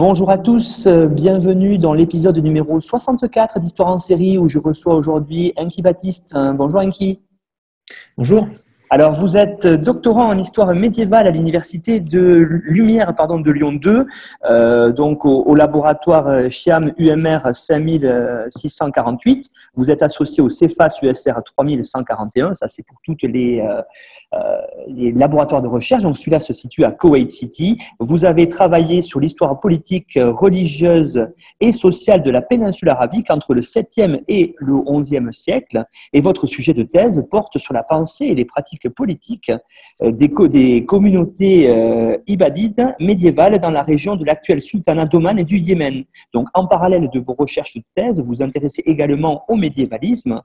[0.00, 4.94] Bonjour à tous, euh, bienvenue dans l'épisode numéro 64 d'Histoire en série où je reçois
[4.94, 6.34] aujourd'hui Enki Baptiste.
[6.54, 7.20] Bonjour Enki.
[8.16, 8.48] Bonjour.
[8.92, 12.20] Alors, vous êtes doctorant en histoire médiévale à l'université de
[12.64, 14.04] Lumière, pardon, de Lyon 2,
[14.50, 19.48] euh, donc au, laboratoire Chiam UMR 5648.
[19.76, 22.54] Vous êtes associé au CEFAS USR 3141.
[22.54, 23.62] Ça, c'est pour toutes les
[24.32, 26.04] euh, les laboratoires de recherche.
[26.04, 27.78] Donc celui-là se situe à Kuwait City.
[27.98, 31.26] Vous avez travaillé sur l'histoire politique, euh, religieuse
[31.60, 35.84] et sociale de la péninsule arabique entre le 7e et le 11e siècle.
[36.12, 39.52] Et votre sujet de thèse porte sur la pensée et les pratiques politiques
[40.02, 41.50] euh, des, communautés
[42.26, 46.04] ibadites médiévales dans la région de l'actuel sultanat d'Oman et du Yémen.
[46.32, 50.40] Donc en parallèle de vos recherches de thèse, vous vous intéressez également au médiévalisme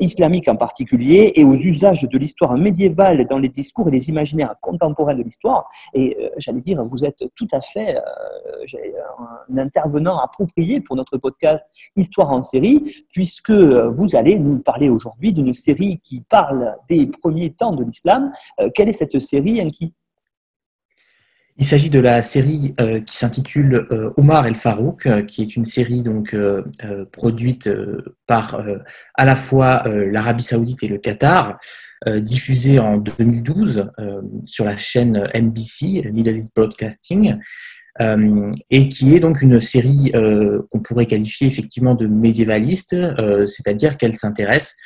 [0.00, 4.54] islamique en particulier et aux usages de l'histoire médiévale dans les discours et les imaginaires
[4.60, 5.68] contemporains de l'histoire.
[5.94, 8.00] Et euh, j'allais dire, vous êtes tout à fait euh,
[9.52, 15.32] un intervenant approprié pour notre podcast Histoire en série, puisque vous allez nous parler aujourd'hui
[15.32, 18.32] d'une série qui parle des premiers temps de l'islam.
[18.60, 19.92] Euh, quelle est cette série, Enki
[21.58, 22.74] il s'agit de la série
[23.06, 23.86] qui s'intitule
[24.18, 26.36] Omar El Farouk, qui est une série donc
[27.12, 27.70] produite
[28.26, 28.62] par
[29.14, 31.56] à la fois l'Arabie Saoudite et le Qatar,
[32.06, 37.36] euh, diffusée en 2012 euh, sur la chaîne NBC, Middle East Broadcasting,
[38.02, 40.12] euh, et qui est donc une série
[40.70, 42.94] qu'on pourrait qualifier effectivement de médiévaliste,
[43.46, 44.76] c'est-à-dire qu'elle s'intéresse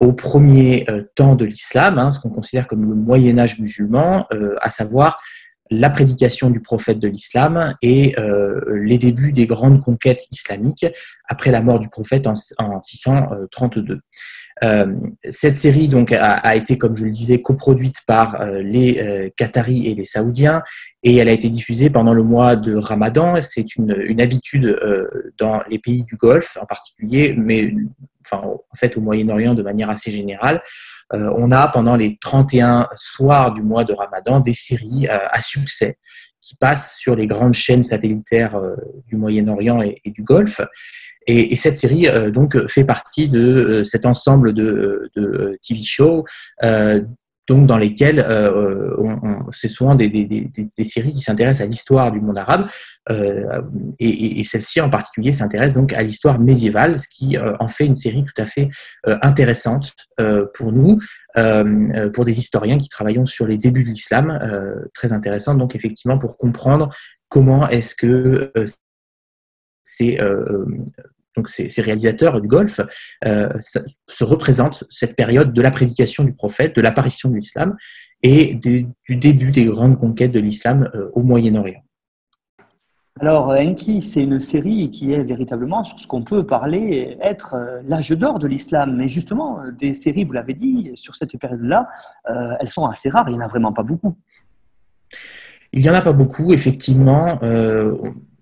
[0.00, 4.26] au premier temps de l'islam, hein, ce qu'on considère comme le Moyen Âge musulman,
[4.60, 5.20] à savoir
[5.70, 8.14] la prédication du prophète de l'islam et
[8.72, 10.86] les débuts des grandes conquêtes islamiques
[11.28, 14.00] après la mort du prophète en 632.
[14.64, 14.94] Euh,
[15.28, 19.86] cette série donc a, été, comme je le disais, coproduite par euh, les euh, Qataris
[19.86, 20.62] et les Saoudiens
[21.02, 23.40] et elle a été diffusée pendant le mois de Ramadan.
[23.40, 24.76] C'est une, habitude
[25.38, 27.72] dans les pays du Golfe en particulier, mais
[28.24, 30.60] enfin, en fait au Moyen-Orient de manière assez générale.
[31.12, 35.98] on a pendant les 31 soirs du mois de Ramadan des séries à succès
[36.40, 38.60] qui passent sur les grandes chaînes satellitaires
[39.06, 40.60] du Moyen-Orient et, du Golfe.
[41.28, 46.24] Et, cette série euh, donc fait partie de euh, cet ensemble de, de TV shows
[46.64, 47.02] euh,
[47.46, 48.18] donc dans lesquels
[49.52, 52.68] c'est souvent des, des, séries qui s'intéressent à l'histoire du monde arabe,
[53.08, 57.94] et, et celle-ci en particulier s'intéresse donc à l'histoire médiévale, ce qui en fait une
[57.94, 58.68] série tout à fait
[59.06, 59.94] intéressante
[60.52, 61.00] pour nous,
[62.12, 64.38] pour des historiens qui travaillons sur les débuts de l'islam,
[64.92, 66.90] très intéressante donc effectivement pour comprendre
[67.30, 68.52] comment est-ce que
[69.84, 70.18] c'est
[71.38, 72.80] donc ces, réalisateurs du Golfe,
[73.24, 77.76] euh, se représentent cette période de la prédication du prophète, de l'apparition de l'islam
[78.22, 81.82] et du début des grandes conquêtes de l'islam euh, au Moyen-Orient.
[83.20, 87.80] Alors, Enki, c'est une série qui est véritablement sur ce qu'on peut parler être euh,
[87.84, 88.96] l'âge d'or de l'islam.
[88.96, 91.88] Mais justement, des séries, vous l'avez dit, sur cette période-là,
[92.60, 94.16] elles sont assez rares, il n'y en a vraiment pas beaucoup.
[95.72, 97.38] Il n'y en a pas beaucoup, effectivement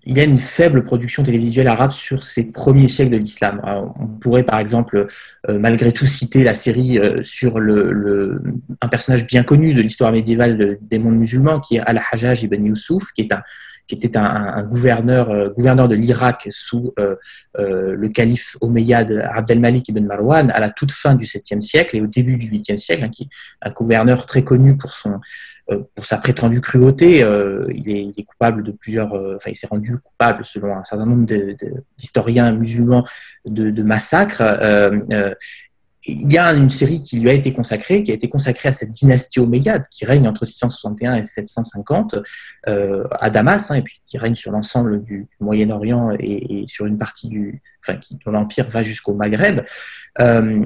[0.09, 3.61] il y a une faible production télévisuelle arabe sur ces premiers siècles de l'islam.
[3.99, 5.07] On pourrait par exemple,
[5.49, 8.41] euh, malgré tout, citer la série euh, sur le,
[8.81, 13.11] un personnage bien connu de l'histoire médiévale des mondes musulmans, qui est Al-Hajjaj ibn Yusuf,
[13.13, 13.41] qui est un
[13.87, 16.93] qui était un, gouverneur, euh, gouverneur de l'Irak sous
[17.57, 22.07] le calife omeyyade Abdelmalik ibn Marwan à la toute fin du 7e siècle et au
[22.07, 23.29] début du 8e siècle, hein, qui
[23.61, 25.19] un gouverneur très connu pour son,
[25.69, 29.67] euh, pour sa prétendue cruauté, euh, il est, coupable de plusieurs, euh, enfin il s'est
[29.67, 31.25] rendu coupable selon un certain nombre
[31.97, 33.05] d'historiens musulmans
[33.45, 34.41] de massacres
[36.07, 38.71] il y a une série qui lui a été consacrée, qui a été consacrée à
[38.71, 42.15] cette dynastie omeyyade qui règne entre 661 et 750
[42.67, 46.97] euh, à Damas, hein, et puis qui règne sur l'ensemble du, Moyen-Orient et, sur une
[46.97, 49.65] partie du, enfin, qui, dont l'empire va jusqu'au Maghreb.
[50.21, 50.65] Euh,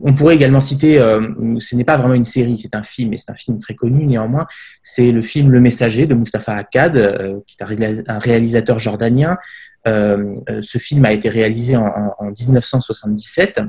[0.00, 3.16] on pourrait également citer, euh, ce n'est pas vraiment une série, c'est un film, et
[3.18, 4.46] c'est un film très connu néanmoins.
[4.82, 9.38] C'est le film Le Messager de Mustafa Akkad, qui est un réalisateur jordanien.
[9.84, 13.60] Ce film a été réalisé en 1977.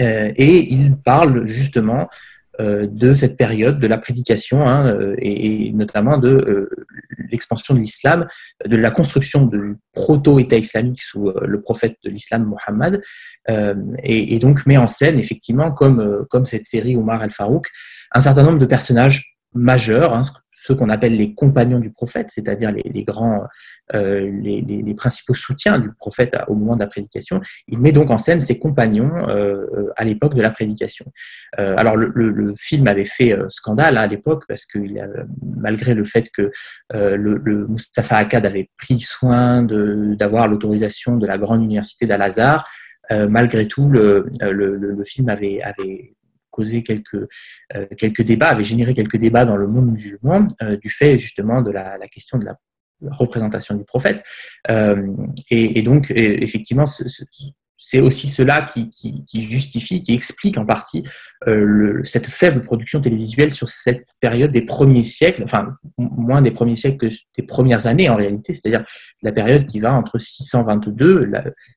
[0.00, 2.08] Euh, et il parle justement
[2.60, 6.70] de cette période, de la prédication hein, et, notamment de
[7.32, 8.28] l'expansion de l'islam,
[8.64, 13.02] de la construction du proto-État islamique sous le prophète de l'islam Mohammed,
[13.48, 17.66] et, et, donc met en scène effectivement, comme, comme cette série Omar el-Farouk,
[18.12, 20.22] un certain nombre de personnages majeurs, hein,
[20.64, 23.44] ceux qu'on appelle les compagnons du prophète, c'est-à-dire les, grands,
[23.94, 27.42] euh, les, principaux soutiens du prophète au moment de la prédication.
[27.68, 31.04] Il met donc en scène ses compagnons euh, à l'époque de la prédication.
[31.58, 34.78] Euh, alors le, film avait fait scandale hein, à l'époque parce que
[35.42, 36.50] malgré le fait que
[36.92, 42.66] le, Mustafa Akkad avait pris soin d'avoir l'autorisation de la grande université d'Al-Azhar,
[43.10, 44.30] malgré tout, le,
[45.04, 46.14] film avait, avait
[46.54, 47.26] causé quelques,
[47.74, 51.62] euh, quelques débats, avait généré quelques débats dans le monde musulman euh, du fait justement
[51.62, 52.56] de la, question de la
[53.10, 54.22] représentation du prophète.
[54.70, 55.06] Euh,
[55.50, 56.84] et, donc, effectivement,
[57.76, 61.02] c'est aussi cela qui, justifie, qui explique en partie
[62.04, 67.08] cette faible production télévisuelle sur cette période des premiers siècles, enfin moins des premiers siècles
[67.08, 68.84] que des premières années en réalité, c'est-à-dire
[69.22, 71.30] la période qui va entre 622,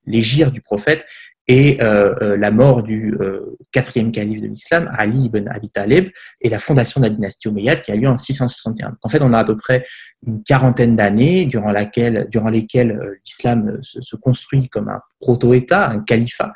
[0.06, 1.06] l'égir du prophète,
[1.48, 6.10] et euh, euh, la mort du euh, quatrième calife de l'islam, Ali ibn Abi Talib,
[6.42, 8.98] et la fondation de la dynastie omeyyade qui a lieu en 661.
[9.02, 9.86] En fait, on a à peu près
[10.26, 16.54] une quarantaine d'années durant, laquelle, durant lesquelles l'islam se, construit comme un proto-État, un califat,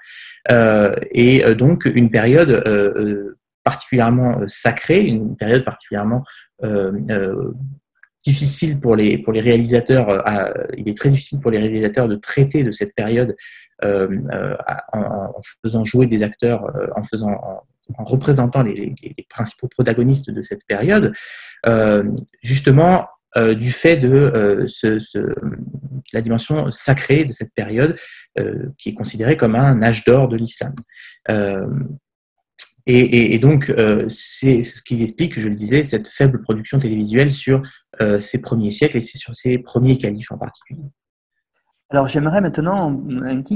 [0.50, 2.64] et donc une période
[3.64, 6.24] particulièrement sacrée, une période particulièrement
[8.24, 10.24] difficile pour les, pour les réalisateurs,
[10.78, 13.36] il est très difficile pour les réalisateurs de traiter de cette période
[13.84, 14.56] euh, euh,
[14.94, 17.32] en, faisant jouer des acteurs, euh, en faisant
[17.98, 18.94] en, représentant les,
[19.28, 21.14] principaux protagonistes de cette période,
[22.42, 24.66] justement du fait de
[26.14, 27.98] la dimension sacrée de cette période
[28.78, 30.74] qui est considérée comme un âge d'or de l'islam.
[32.88, 33.74] Et, donc,
[34.10, 37.62] c'est ce qui explique, je le disais, cette faible production télévisuelle sur
[38.20, 40.84] ces premiers siècles et sur ces premiers califes en particulier.
[41.92, 42.98] Alors j'aimerais maintenant,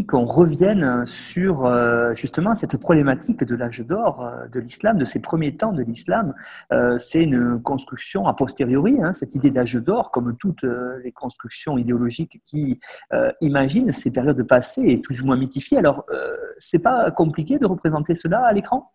[0.09, 5.21] qu'on revienne sur euh, justement cette problématique de l'âge d'or euh, de l'islam, de ces
[5.21, 6.33] premiers temps de l'islam.
[6.73, 10.65] Euh, c'est une construction a posteriori, hein, cette idée d'âge d'or, comme toutes
[11.01, 12.79] les constructions idéologiques qui
[13.39, 15.77] imaginent ces périodes passées et plus ou moins mythifiées.
[15.77, 16.05] Alors
[16.57, 18.91] c'est pas compliqué de représenter cela à l'écran?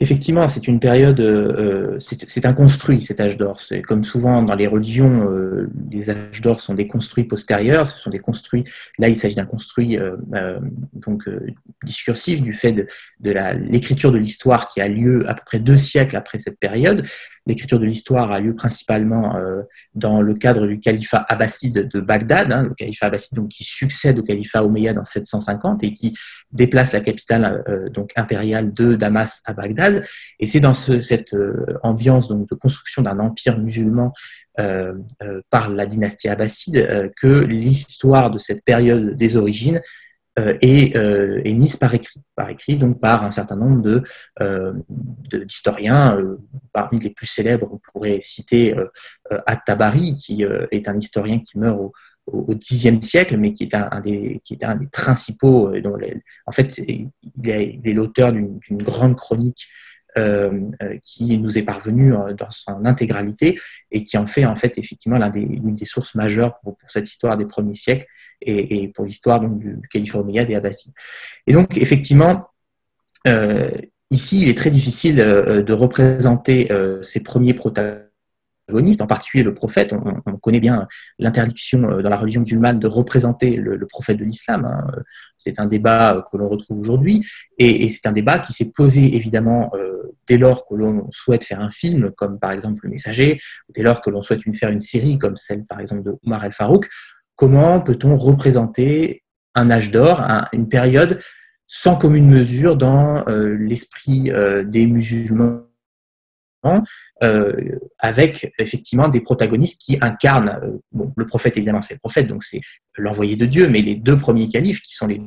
[0.00, 3.60] Effectivement, c'est une période, euh, c'est un construit, cet âge d'or.
[3.86, 7.86] Comme souvent dans les religions, euh, les âges d'or sont des construits postérieurs.
[7.86, 8.64] Ce sont des construits.
[8.98, 10.16] Là, il s'agit d'un construit euh,
[10.94, 11.28] donc
[11.84, 13.30] discursif du fait de
[13.70, 17.06] l'écriture de l'histoire qui a lieu à peu près deux siècles après cette période.
[17.46, 19.62] L'écriture de l'histoire a lieu principalement euh,
[19.94, 24.22] dans le cadre du califat abbasside de Bagdad, hein, le califat abbasside qui succède au
[24.22, 26.16] califat omeyyade en 750 et qui
[26.52, 30.06] déplace la capitale euh, impériale de Damas à Bagdad.
[30.40, 34.12] Et c'est dans cette euh, ambiance de construction d'un empire musulman
[35.50, 39.80] par la dynastie abbasside que l'histoire de cette période des origines
[40.36, 44.02] euh, est, euh, mise par écrit, par écrit, donc par un certain nombre de
[44.40, 44.72] euh,
[45.30, 46.18] d'historiens.
[46.72, 48.74] parmi les plus célèbres, on pourrait citer
[49.46, 51.92] At-Tabari, qui est un historien qui meurt au,
[52.56, 55.72] Xe siècle, mais qui est un, des, qui est un des principaux.
[56.46, 57.10] En fait, il
[57.44, 59.68] est l'auteur d'une grande chronique
[61.02, 63.60] qui nous est parvenue dans son intégralité
[63.90, 67.46] et qui en fait en fait effectivement l'une des, sources majeures pour, cette histoire des
[67.46, 68.06] premiers siècles
[68.46, 70.92] et, pour l'histoire du, du calife des Abbasides.
[71.46, 72.48] Et donc, effectivement,
[73.26, 73.70] euh,
[74.10, 79.54] ici, il est très difficile euh, de représenter euh, ces premiers protagonistes, en particulier le
[79.54, 79.92] prophète.
[80.26, 80.86] On, connaît bien
[81.18, 84.66] l'interdiction dans la religion musulmane de représenter le, prophète de l'islam.
[84.66, 84.86] Hein.
[85.38, 89.72] C'est un débat que l'on retrouve aujourd'hui, et, c'est un débat qui s'est posé évidemment
[90.26, 93.40] dès lors que l'on souhaite faire un film, comme par exemple Le Messager,
[93.74, 96.90] dès lors que l'on souhaite faire une série comme celle par exemple de Omar El-Farouk,
[97.36, 99.22] comment peut-on représenter
[99.54, 100.22] un âge d'or,
[100.52, 101.20] une période
[101.66, 105.64] sans commune mesure dans euh, l'esprit euh, des musulmans,
[107.22, 110.80] euh, avec effectivement des protagonistes qui incarnent,
[111.16, 112.60] le prophète évidemment c'est le prophète, donc c'est
[112.96, 115.20] l'envoyé de Dieu, mais les deux premiers califes qui sont les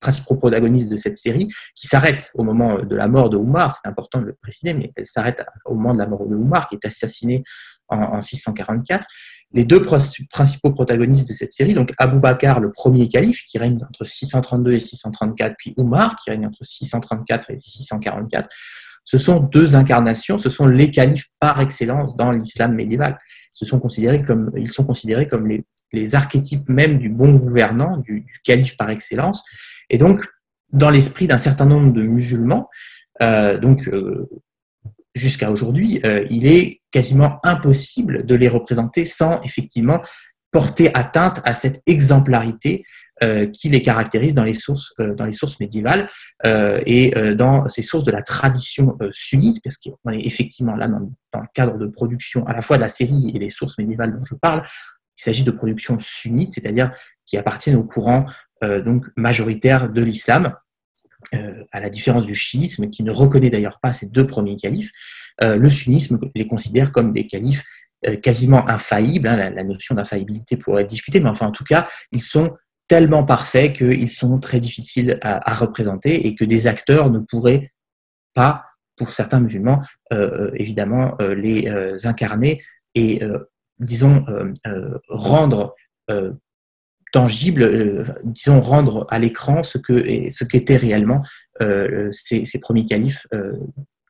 [0.00, 3.88] principaux protagonistes de cette série, qui s'arrêtent au moment de la mort de Oumar, c'est
[3.88, 6.76] important de le préciser, mais elle s'arrête au moment de la mort de Oumar, qui
[6.76, 7.42] est assassiné
[7.88, 9.06] en 644
[9.52, 13.80] les deux principaux protagonistes de cette série, donc Abou Bakr, le premier calife, qui règne
[13.82, 18.48] entre 632 et 634, puis Oumar, qui règne entre 634 et 644,
[19.04, 23.18] ce sont deux incarnations, ce sont les califes par excellence dans l'islam médiéval.
[23.52, 28.24] Ce sont considérés comme, ils sont considérés comme les, archétypes même du bon gouvernant, du,
[28.44, 29.44] calife par excellence.
[29.88, 30.24] Et donc,
[30.72, 32.68] dans l'esprit d'un certain nombre de musulmans,
[33.20, 33.90] donc,
[35.14, 36.00] jusqu'à aujourd'hui,
[36.30, 40.00] il est quasiment impossible de les représenter sans effectivement
[40.50, 42.84] porter atteinte à cette exemplarité
[43.22, 45.14] euh, qui les caractérise dans les sources, euh,
[45.60, 46.08] médiévales
[46.46, 51.00] euh, et dans ces sources de la tradition sunnite, parce qu'on est effectivement là dans,
[51.00, 54.24] le cadre de production à la fois de la série et des sources médiévales dont
[54.24, 54.62] je parle.
[55.18, 56.92] Il s'agit de production sunnite, c'est-à-dire
[57.26, 58.24] qui appartiennent au courant
[58.62, 60.54] donc majoritaire de l'islam,
[61.72, 64.90] à la différence du chiisme, qui ne reconnaît d'ailleurs pas ces deux premiers califes.
[65.40, 67.64] le sunnisme les considère comme des califes
[68.22, 69.28] quasiment infaillibles.
[69.28, 72.56] Hein, la, notion d'infaillibilité pourrait être discutée, mais enfin, en tout cas, ils sont
[72.90, 77.70] tellement parfaits qu'ils sont très difficiles à, représenter et que des acteurs ne pourraient
[78.34, 78.64] pas,
[78.96, 79.80] pour certains musulmans,
[80.12, 81.68] euh, euh, évidemment, euh, les
[82.04, 82.64] incarner
[82.96, 83.22] et,
[83.78, 84.26] disons,
[85.08, 85.76] rendre
[87.12, 91.22] tangible, disons, rendre à l'écran ce que ce qu'étaient réellement
[92.12, 93.26] ces, ces, premiers califes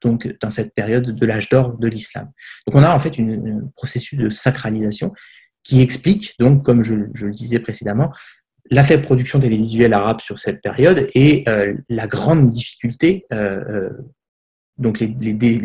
[0.03, 2.31] donc dans cette période de l'âge d'or de l'islam.
[2.67, 5.13] Donc on a en fait un processus de sacralisation
[5.63, 8.13] qui explique, donc comme je, le disais précédemment,
[8.71, 13.91] la faible production télévisuelle arabe sur cette période et euh, la grande difficulté, euh, euh,
[14.81, 15.13] donc les,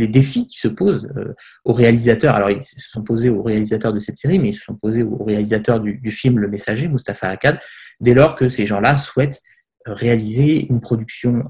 [0.07, 1.09] défis qui se posent
[1.63, 2.35] aux réalisateurs.
[2.35, 5.03] Alors, ils se sont posés aux réalisateurs de cette série, mais ils se sont posés
[5.03, 7.59] aux réalisateurs du, film Le Messager, Mustapha Akkad,
[7.99, 9.41] dès lors que ces gens-là souhaitent
[9.85, 11.45] réaliser une production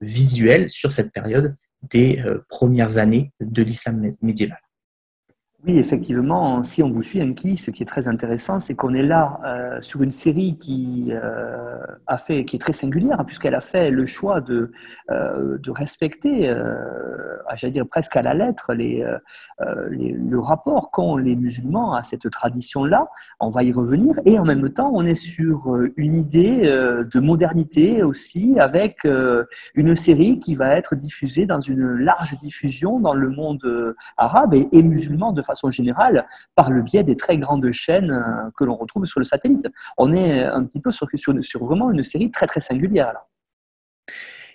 [0.00, 1.54] visuelle sur cette période
[1.90, 4.58] des premières années de l'islam médiéval.
[5.66, 9.02] Oui, effectivement, si on vous suit, Enki, ce qui est très intéressant, c'est qu'on est
[9.02, 13.56] là euh, sur une série qui euh, a fait, qui est très singulière, hein, puisqu'elle
[13.56, 14.70] a fait le choix de,
[15.10, 16.54] euh, de respecter,
[17.56, 19.04] j'allais dire presque à la lettre, les,
[19.88, 23.08] le rapport qu'ont les musulmans à cette tradition-là.
[23.40, 28.04] On va y revenir, et en même temps, on est sur une idée de modernité
[28.04, 29.04] aussi, avec
[29.74, 34.82] une série qui va être diffusée dans une large diffusion dans le monde arabe et
[34.82, 39.06] musulman de façon générale par le biais des très grandes chaînes euh, que l'on retrouve
[39.06, 39.68] sur le satellite.
[39.98, 41.06] On est un petit peu sur,
[41.64, 43.14] vraiment une série très très singulière.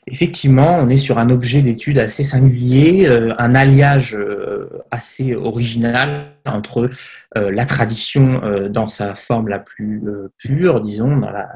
[0.07, 6.33] Effectivement, on est sur un objet d'étude assez singulier, euh, un alliage euh, assez original
[6.45, 6.89] entre
[7.35, 10.03] la tradition dans sa forme la plus
[10.37, 11.47] pure, disons, dans la,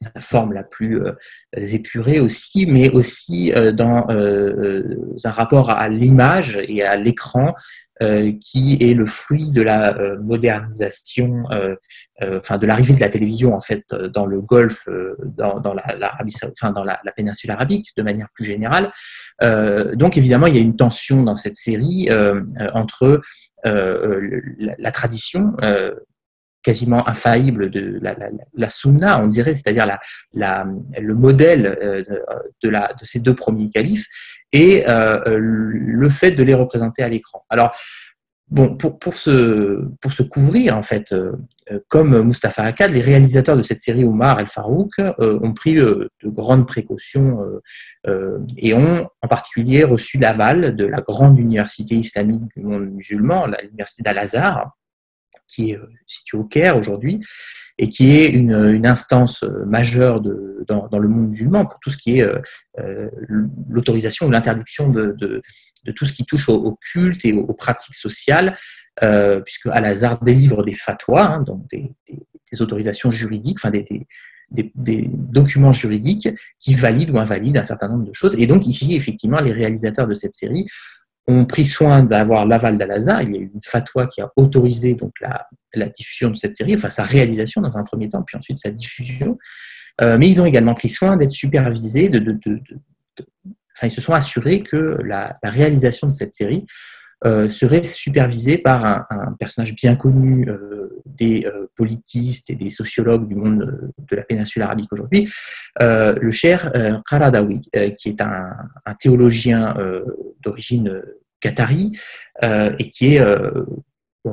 [0.00, 1.02] sa forme la plus
[1.52, 7.54] épurée aussi, mais aussi dans un rapport à l'image et à l'écran
[8.40, 11.76] qui est le fruit de la euh, modernisation, euh,
[12.20, 14.88] enfin de l'arrivée de la télévision en fait dans le Golfe,
[15.24, 16.16] dans, la,
[16.52, 18.92] enfin, dans la, péninsule arabique de manière plus générale.
[19.94, 22.08] donc évidemment, il y a une tension dans cette série
[22.72, 23.20] entre
[23.64, 25.54] la, tradition
[26.64, 28.16] quasiment infaillible de la,
[28.54, 29.86] la, sunna, on dirait, c'est-à-dire
[30.32, 32.02] le modèle euh,
[32.62, 34.06] de, de ces deux premiers califes,
[34.54, 37.44] et euh, le fait de les représenter à l'écran.
[37.50, 37.76] Alors,
[38.48, 41.32] bon, pour, pour, se, pour se couvrir, en fait, euh,
[41.88, 46.68] comme Mustafa Akkad, les réalisateurs de cette série, Omar El Farouk, ont pris de grandes
[46.68, 47.40] précautions
[48.56, 54.04] et ont en particulier reçu l'aval de la grande université islamique du monde musulman, l'université
[54.04, 54.70] d'Al-Azhar,
[55.46, 57.20] qui est euh, situé au Caire aujourd'hui
[57.78, 62.18] et qui est une, instance euh, majeure dans, le monde musulman pour tout ce qui
[62.18, 63.10] est euh,
[63.68, 65.42] l'autorisation ou l'interdiction de,
[65.96, 68.56] tout ce qui touche au, culte et aux, pratiques sociales,
[69.44, 71.90] puisque Al-Azhar délivre des fatwas, hein, donc des,
[72.60, 74.06] autorisations juridiques, enfin des,
[75.12, 76.28] documents juridiques
[76.60, 78.36] qui valident ou invalident un certain nombre de choses.
[78.38, 80.66] Et donc ici, effectivement, les réalisateurs de cette série
[81.26, 83.22] ont pris soin d'avoir l'aval d'Al-Azhar.
[83.22, 86.76] Il y a eu une fatwa qui a autorisé donc la, diffusion de cette série,
[86.76, 89.38] enfin sa réalisation dans un premier temps, puis ensuite sa diffusion.
[90.00, 92.60] Euh, mais ils ont également pris soin d'être supervisés, de, de, de,
[93.76, 96.66] enfin ils se sont assurés que la réalisation de cette série
[97.26, 103.26] euh, serait supervisé par un, personnage bien connu euh, des euh, politistes et des sociologues
[103.26, 105.32] du monde de la péninsule arabique aujourd'hui,
[105.80, 106.70] le cher
[107.08, 107.62] Qaradawi,
[107.96, 108.52] qui est un,
[108.84, 109.74] un théologien
[110.42, 111.02] d'origine
[111.40, 111.98] qatari
[112.42, 113.24] et qui est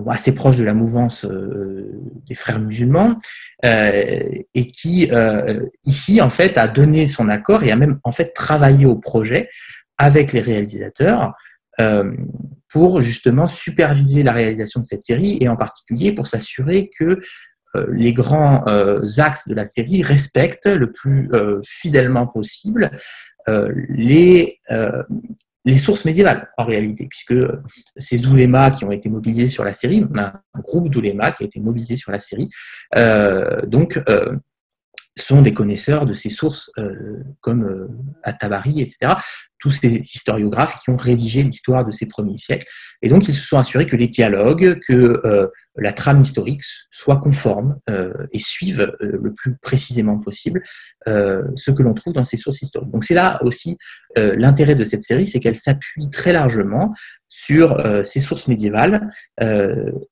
[0.08, 3.18] assez proche de la mouvance des frères musulmans
[3.64, 5.10] et qui
[5.86, 9.50] ici en fait a donné son accord et a même en fait travaillé au projet
[9.98, 11.34] avec les réalisateurs
[12.70, 17.20] pour justement superviser la réalisation de cette série et en particulier pour s'assurer que
[17.76, 22.92] euh, les grands euh, axes de la série respectent le plus euh, fidèlement possible
[23.90, 24.60] les,
[25.66, 27.34] les sources médiévales en réalité, puisque
[27.98, 31.60] ces oulémas qui ont été mobilisés sur la série, un groupe d'oulémas qui a été
[31.60, 32.52] mobilisé sur la série,
[33.66, 34.00] donc
[35.18, 36.72] sont des connaisseurs de ces sources
[37.42, 37.90] comme
[38.24, 39.14] At-Tabari, etc.
[39.60, 42.66] Tous ces historiographes qui ont rédigé l'histoire de ces premiers siècles.
[43.04, 47.78] Et donc, ils se sont assurés que les dialogues, que la trame historique soit conforme
[48.32, 50.62] et suive le plus précisément possible
[51.06, 52.92] ce que l'on trouve dans ces sources historiques.
[52.92, 53.78] Donc, c'est là aussi
[54.16, 56.96] l'intérêt de cette série, c'est qu'elle s'appuie très largement
[57.30, 59.10] sur ces sources médiévales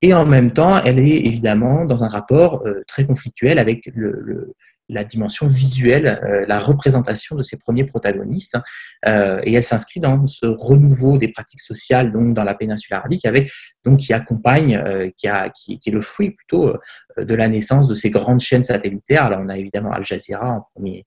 [0.02, 4.54] et en même temps, elle est évidemment dans un rapport très conflictuel avec le
[4.90, 8.58] la dimension visuelle, euh, la représentation de ces premiers protagonistes.
[9.06, 13.26] Euh, et elle s'inscrit dans ce renouveau des pratiques sociales donc dans la péninsule arabique,
[13.26, 13.52] avec
[13.86, 16.76] donc qui accompagne, euh, qui, a, qui, est le fruit plutôt
[17.18, 19.26] de la naissance de ces grandes chaînes satellitaires.
[19.26, 21.06] Alors on a évidemment Al Jazeera en premier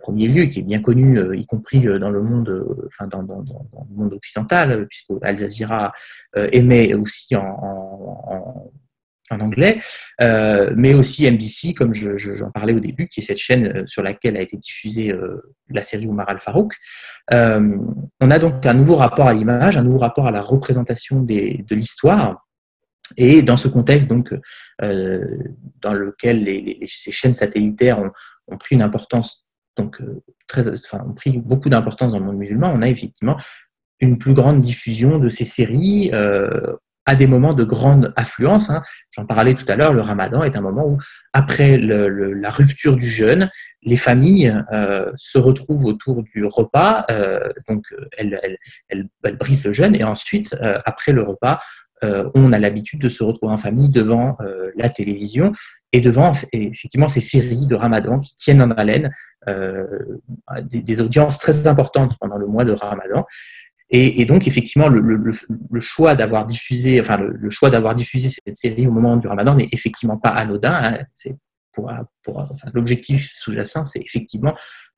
[0.00, 3.86] premier lieu, qui est bien connu, y compris dans le monde, enfin dans, dans, dans,
[3.88, 5.92] le monde occidental, puisque Al Jazeera
[6.34, 8.87] émet aussi en, en en
[9.36, 9.80] anglais,
[10.20, 14.02] euh, mais aussi NBC, comme j'en parlais au début, qui est cette chaîne euh, sur
[14.02, 16.74] laquelle a été diffusée euh, la série Omar al-Farouk.
[17.30, 21.64] on a donc un nouveau rapport à l'image, un nouveau rapport à la représentation des,
[21.68, 22.46] de l'histoire.
[23.16, 24.34] Et dans ce contexte, donc,
[24.78, 28.10] dans lequel les, ces chaînes satellitaires ont,
[28.48, 30.02] ont, pris une importance, donc
[30.46, 33.38] très, enfin, ont pris beaucoup d'importance dans le monde musulman, on a effectivement
[34.00, 36.10] une plus grande diffusion de ces séries
[37.08, 38.68] à des moments de grande affluence.
[38.68, 38.82] Hein.
[39.12, 40.98] J'en parlais tout à l'heure, le ramadan est un moment où,
[41.32, 43.50] après la rupture du jeûne,
[43.82, 47.86] les familles euh, se retrouvent autour du repas, euh, donc
[48.18, 48.68] elles,
[49.40, 51.60] brisent le jeûne, et ensuite, euh, après le repas,
[52.02, 54.38] on a l'habitude de se retrouver en famille devant
[54.76, 55.52] la télévision
[55.92, 59.10] et devant effectivement ces séries de ramadan qui tiennent en haleine
[60.62, 63.26] des, audiences très importantes pendant le mois de ramadan.
[63.90, 68.86] Et, et donc effectivement, le, choix d'avoir diffusé, enfin le, choix d'avoir diffusé cette série
[68.86, 70.72] au moment du Ramadan n'est effectivement pas anodin.
[70.72, 70.98] Hein.
[71.14, 71.36] C'est
[71.72, 71.90] pour,
[72.74, 74.54] l'objectif sous-jacent, c'est effectivement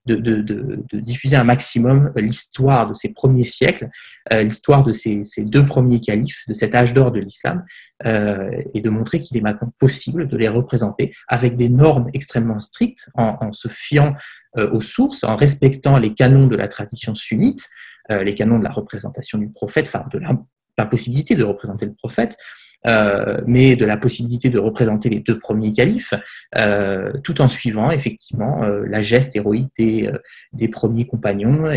[0.07, 3.91] de, de, de, de, diffuser un maximum l'histoire de ces premiers siècles,
[4.33, 7.65] euh, l'histoire de ces, ces, deux premiers califes, de cet âge d'or de l'islam,
[8.07, 12.61] euh, et de montrer qu'il est maintenant possible de les représenter avec des normes extrêmement
[12.61, 14.15] strictes, en, se fiant
[14.57, 17.69] euh, aux sources, en respectant les canons de la tradition sunnite,
[18.11, 21.93] euh, les canons de la représentation du prophète, enfin de la, possibilité de représenter le
[21.93, 22.39] prophète,
[22.87, 26.15] euh, mais de la possibilité de représenter les deux premiers califes,
[26.57, 30.11] euh, tout en suivant effectivement la geste héroïque des,
[30.53, 31.69] des premiers compagnons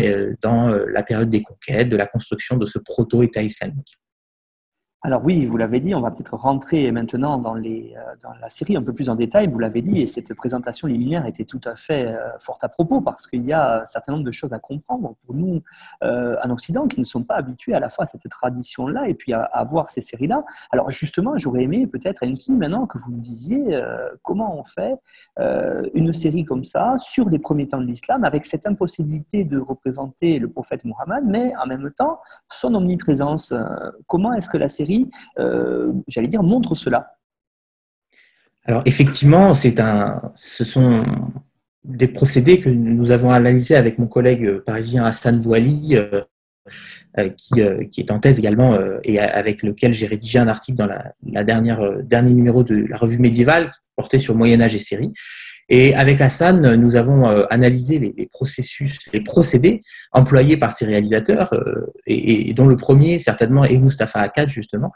[0.42, 3.98] dans la période des conquêtes, de la construction de ce proto-État islamique.
[5.06, 7.54] Alors oui, vous l'avez dit, on va peut-être rentrer maintenant euh, dans
[8.40, 11.44] la série un peu plus en détail, vous l'avez dit, et cette présentation liminaire était
[11.44, 14.30] tout à fait euh, forte à propos, parce qu'il y a un certain nombre de
[14.30, 15.60] choses à comprendre pour nous
[16.02, 19.12] euh, en Occident qui ne sont pas habitués à la fois à cette tradition-là et
[19.12, 20.42] puis à, voir ces séries-là.
[20.70, 23.78] Alors justement, j'aurais aimé peut-être, Enki, maintenant que vous nous disiez
[24.22, 24.94] comment on fait
[25.94, 30.38] une série comme ça sur les premiers temps de l'islam, avec cette impossibilité de représenter
[30.38, 33.52] le prophète Mohammed, mais en même temps son omniprésence.
[34.06, 34.93] comment est-ce que la série
[35.38, 37.16] euh, j'allais dire, montre cela
[38.64, 41.04] Alors effectivement, c'est un, ce sont
[41.84, 46.22] des procédés que nous avons analysés avec mon collègue parisien Hassan Bouali, euh,
[47.18, 47.30] euh,
[47.90, 52.02] qui, est en thèse également et avec lequel j'ai rédigé un article dans la, dernière
[52.02, 55.12] dernier numéro de la revue médiévale qui portait sur Moyen Âge et série.
[55.68, 61.52] Et avec Hassan, nous avons euh, analysé les, processus, les procédés employés par ces réalisateurs,
[61.54, 64.92] euh, et, dont le premier, certainement, est Mustafa Akkad, justement,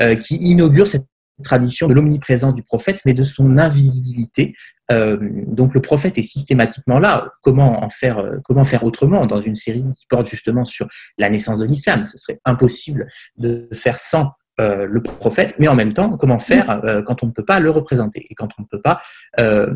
[0.00, 1.06] euh, qui inaugure cette
[1.42, 4.54] tradition de l'omniprésence du prophète, mais de son invisibilité.
[4.90, 7.32] donc le prophète est systématiquement là.
[7.42, 11.58] Comment en faire, comment faire autrement dans une série qui porte justement sur la naissance
[11.58, 12.04] de l'islam?
[12.04, 13.08] Ce serait impossible
[13.38, 17.26] de faire sans euh, le prophète, mais en même temps, comment faire euh, quand on
[17.26, 19.00] ne peut pas le représenter et quand on ne peut pas,
[19.40, 19.74] euh,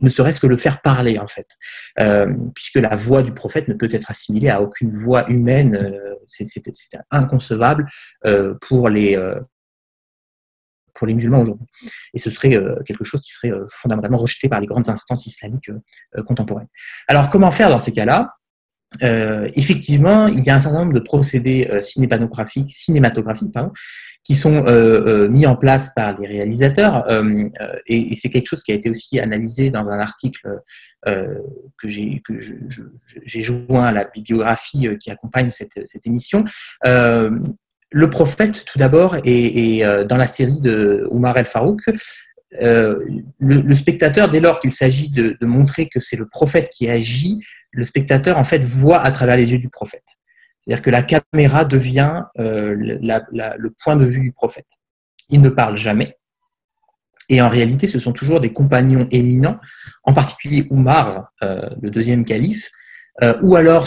[0.00, 1.56] ne serait-ce que le faire parler en fait,
[2.54, 5.92] puisque la voix du prophète ne peut être assimilée à aucune voix humaine,
[6.26, 6.46] c'est
[7.10, 7.88] inconcevable
[8.60, 9.18] pour les
[10.94, 11.66] pour les musulmans aujourd'hui.
[12.14, 15.70] Et ce serait quelque chose qui serait fondamentalement rejeté par les grandes instances islamiques
[16.26, 16.68] contemporaines.
[17.06, 18.37] Alors comment faire dans ces cas-là?
[19.02, 22.72] Euh, effectivement, il y a un certain nombre de procédés euh, cinématographiques,
[23.52, 23.72] pardon,
[24.24, 27.06] qui sont euh, mis en place par les réalisateurs,
[27.86, 30.60] et, c'est quelque chose qui a été aussi analysé dans un article
[31.06, 36.44] que j'ai joint à la bibliographie qui accompagne cette, émission.
[36.84, 41.80] le prophète, tout d'abord, et dans la série de Omar El Farouk,
[42.54, 43.04] euh,
[43.38, 47.40] le, spectateur, dès lors qu'il s'agit de, montrer que c'est le prophète qui agit,
[47.72, 50.04] le spectateur en fait voit à travers les yeux du prophète.
[50.60, 54.68] C'est-à-dire que la caméra devient euh, le point de vue du prophète.
[55.28, 56.16] Il ne parle jamais.
[57.28, 59.58] Et en réalité, ce sont toujours des compagnons éminents,
[60.04, 62.70] en particulier Oumar, le deuxième calife,
[63.42, 63.86] ou alors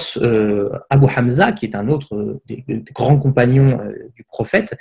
[0.91, 3.79] Abu Hamza, qui est un autre des, grands compagnons
[4.13, 4.77] du prophète,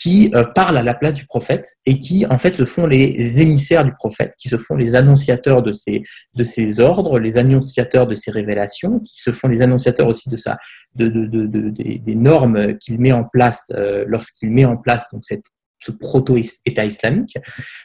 [0.00, 3.42] qui euh, parlent à la place du prophète et qui en fait se font les
[3.42, 6.02] émissaires du prophète, qui se font les annonciateurs de ses,
[6.34, 10.38] de ses ordres, les annonciateurs de ses révélations, qui se font les annonciateurs aussi de
[10.38, 10.58] sa,
[10.94, 15.22] de, de, de, des, normes qu'il met en place euh, lorsqu'il met en place donc
[15.22, 15.44] cette
[15.80, 17.36] ce proto-État islamique.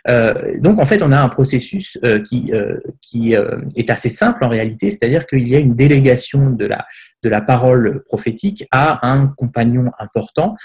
[0.07, 4.09] Euh, donc en fait, on a un processus euh, qui, euh, qui euh, est assez
[4.09, 6.85] simple en réalité, c'est-à-dire qu'il y a une délégation de la,
[7.23, 10.55] de la parole prophétique à un compagnon important.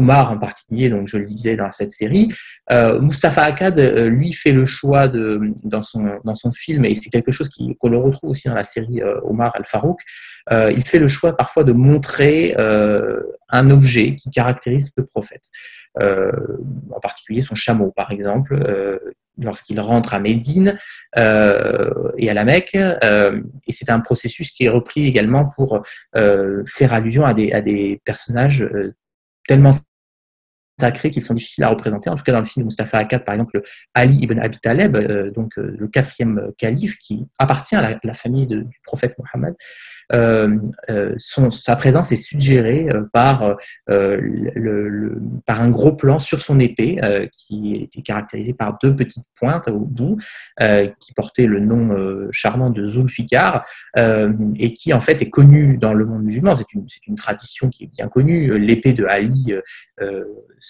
[0.00, 2.32] Omar en particulier, donc je le disais dans cette série.
[3.00, 7.32] Mustafa Akkad, lui, fait le choix de, dans, son, dans son film, et c'est quelque
[7.32, 10.00] chose qu'on le retrouve aussi dans la série Omar al-Farouk,
[10.50, 15.42] il fait le choix parfois de montrer un objet qui caractérise le prophète.
[15.98, 16.30] Euh,
[16.94, 18.98] en particulier son chameau, par exemple, euh,
[19.38, 20.78] lorsqu'il rentre à Médine
[21.18, 22.76] euh, et à la Mecque.
[22.76, 25.82] et c'est un processus qui est repris également pour
[26.14, 28.68] faire allusion à des, à des personnages
[29.48, 29.70] tellement
[30.80, 32.10] sacrés qu'ils sont difficiles à représenter.
[32.10, 33.62] En tout cas, dans le film Mustafa Akkad, par exemple,
[33.94, 34.96] Ali ibn Abi Taleb,
[35.32, 39.54] donc le quatrième calife qui appartient à la, famille du prophète Mohammed,
[40.12, 40.56] euh,
[40.90, 41.14] euh,
[41.50, 47.00] sa présence est suggérée euh, par, le, par un gros plan sur son épée
[47.36, 50.18] qui était caractérisé par deux petites pointes au bout
[50.98, 53.64] qui portait le nom charmant de Zulfikar
[53.96, 56.54] et qui en fait est connu dans le monde musulman.
[56.54, 58.58] C'est une, une, tradition qui est bien connue.
[58.58, 59.54] L'épée de Ali,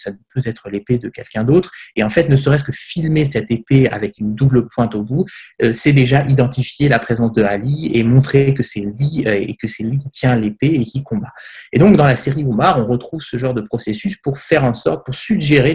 [0.01, 1.71] ça peut être l'épée de quelqu'un d'autre.
[1.97, 5.27] Et en fait, ne serait-ce que filmer cette épée avec une double pointe au bout,
[5.73, 9.67] c'est déjà identifier la présence de Ali et montrer que c'est lui euh, et que
[9.67, 11.33] c'est lui qui tient l'épée et qui combat.
[11.73, 14.75] Et donc, dans la série Omar, on retrouve ce genre de processus pour faire en
[14.75, 15.75] sorte, pour suggérer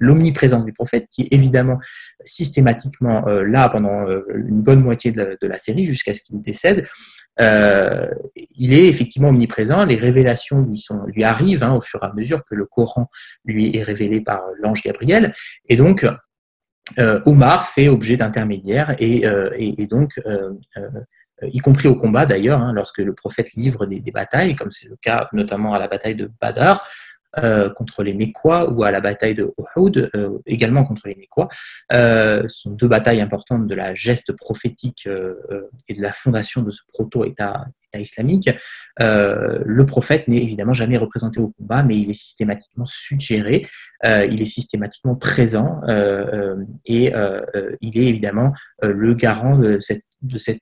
[0.00, 1.78] l'omniprésence du prophète, qui est évidemment
[2.24, 6.86] systématiquement euh, là pendant euh, une bonne moitié de la, série jusqu'à ce qu'il décède.
[7.38, 10.66] Il est effectivement omniprésent, les révélations
[11.06, 13.08] lui, arrivent hein, au fur et à mesure que le Coran
[13.44, 15.32] lui est révélé par l'ange Gabriel,
[15.68, 16.06] et donc
[16.98, 19.24] Omar fait objet d'intermédiaire et,
[19.56, 20.20] et, donc
[21.42, 24.88] euh, y compris au combat d'ailleurs, hein, lorsque le prophète livre des, batailles, comme c'est
[24.88, 26.86] le cas notamment à la bataille de Badar,
[27.38, 31.48] euh, contre les Mécois ou à la bataille de Uhud, euh, également contre les Mécois.
[31.90, 35.08] ce sont deux batailles importantes de la geste prophétique
[35.88, 38.50] et de la fondation de ce proto-État islamique.
[38.98, 43.66] le prophète n'est évidemment jamais représenté au combat, mais il est systématiquement suggéré,
[44.02, 45.80] il est systématiquement présent
[46.84, 47.12] et
[47.80, 50.60] il est évidemment le garant de cette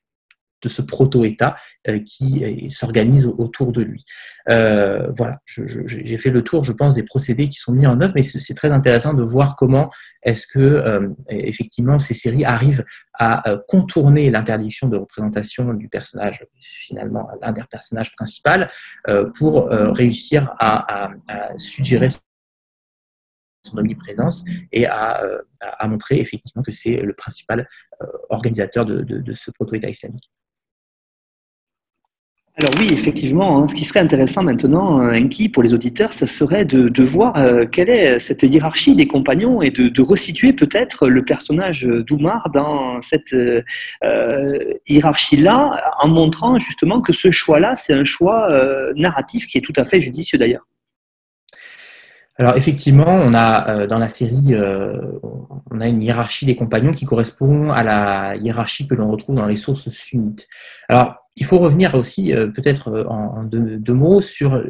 [0.63, 1.55] de ce proto-État
[1.89, 4.05] euh, qui euh, s'organise autour de lui.
[4.49, 8.13] Euh, voilà, j'ai fait le tour, je pense, des procédés qui sont mis en œuvre,
[8.15, 9.91] mais c'est très intéressant de voir comment
[10.23, 17.51] est-ce que effectivement ces séries arrivent à contourner l'interdiction de représentation du personnage, finalement l'un
[17.51, 18.49] des personnages principaux,
[19.35, 21.09] pour réussir à,
[21.57, 22.09] suggérer
[23.63, 25.21] son omniprésence et à,
[25.85, 27.67] montrer effectivement que c'est le principal
[28.29, 30.29] organisateur de, de ce proto-État islamique.
[32.55, 36.27] Alors oui, effectivement, hein, ce qui serait intéressant maintenant, euh, Enki, pour les auditeurs, ça
[36.27, 41.25] serait de, voir euh, quelle est cette hiérarchie des compagnons et de, resituer peut-être le
[41.25, 43.63] personnage d'Oumar dans cette euh,
[44.87, 48.47] hiérarchie-là, en montrant justement que ce choix-là, c'est un choix
[48.95, 50.67] narratif qui est tout à fait judicieux d'ailleurs.
[52.37, 54.55] Alors effectivement, on a dans la série,
[55.69, 59.45] on a une hiérarchie des compagnons qui correspond à la hiérarchie que l'on retrouve dans
[59.45, 60.47] les sources sunnites.
[60.89, 64.63] Alors il faut revenir aussi, euh, peut-être euh, en, deux, mots, sur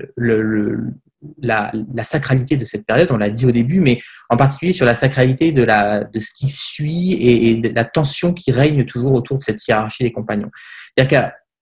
[1.37, 1.71] la,
[2.03, 3.09] sacralité de cette période.
[3.11, 3.99] On l'a dit au début, mais
[4.29, 8.51] en particulier sur la sacralité de, la, ce qui suit et, de la tension qui
[8.51, 10.51] règne toujours autour de cette hiérarchie des compagnons.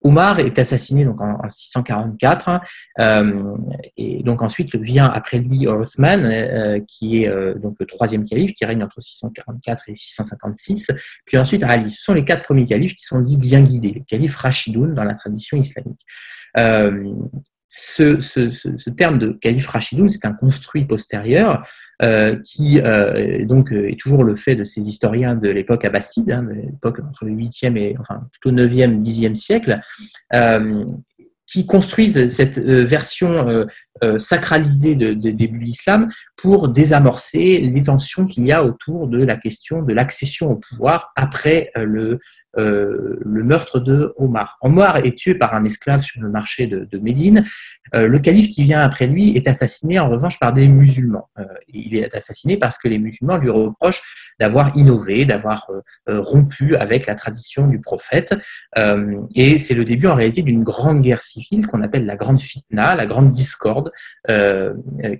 [0.03, 2.61] Omar est assassiné donc en, 644
[2.99, 3.55] euh,
[3.97, 8.53] et donc ensuite vient après lui Othman euh, qui est euh, donc le troisième calife
[8.53, 10.91] qui règne entre 644 et 656
[11.25, 11.89] puis ensuite Ali.
[11.89, 15.03] Ce sont les quatre premiers califes qui sont dits bien guidés, les califes Rashidoun dans
[15.03, 16.01] la tradition islamique
[17.73, 21.65] ce, ce, ce, terme de calife Rachidoun, c'est un construit postérieur
[22.01, 26.31] euh, qui euh, donc euh, est toujours le fait de ces historiens de l'époque abbasside,
[26.31, 29.79] hein, l'époque entre le 8e et enfin plutôt 9e, 10e siècle,
[31.51, 33.65] qui construisent cette version
[34.17, 39.23] sacralisée de, de, début de l'islam pour désamorcer les tensions qu'il y a autour de
[39.23, 42.19] la question de l'accession au pouvoir après le,
[43.25, 44.57] meurtre de Omar.
[44.61, 47.43] Omar est tué par un esclave sur le marché de Médine.
[47.93, 51.29] le calife qui vient après lui est assassiné en revanche par des musulmans.
[51.67, 55.69] il est assassiné parce que les musulmans lui reprochent d'avoir innové, d'avoir
[56.07, 58.33] rompu avec la tradition du prophète.
[59.35, 62.95] et c'est le début en réalité d'une grande guerre civile qu'on appelle la grande fitna,
[62.95, 63.91] la grande discorde,
[64.29, 64.73] euh,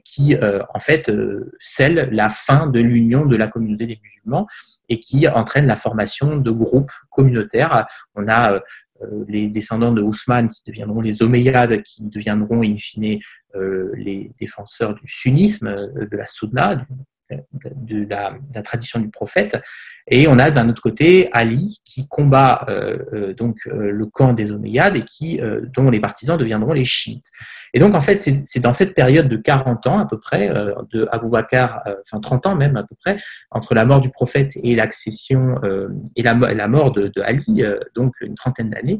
[0.03, 4.47] qui euh, en fait euh, scelle la fin de l'union de la communauté des musulmans
[4.89, 7.87] et qui entraîne la formation de groupes communautaires.
[8.15, 8.59] On a
[9.27, 13.19] les descendants de Ousmane qui deviendront les Omeyyades, qui deviendront in fine
[13.55, 16.85] les défenseurs du sunnisme, de la Sunna,
[17.63, 19.59] de la, tradition du prophète.
[20.07, 24.33] Et on a d'un autre côté Ali qui combat euh, euh, donc euh, le camp
[24.33, 25.39] des Omeyyades et qui,
[25.75, 27.29] dont les partisans deviendront les chiites.
[27.73, 30.49] Et donc en fait c'est dans cette période de 40 ans à peu près
[30.91, 33.17] de Abu Bakr, enfin 30 ans même à peu près,
[33.49, 35.55] entre la mort du prophète et l'accession
[36.17, 37.63] et la, mort de, de Ali,
[37.95, 38.99] donc une trentaine d'années,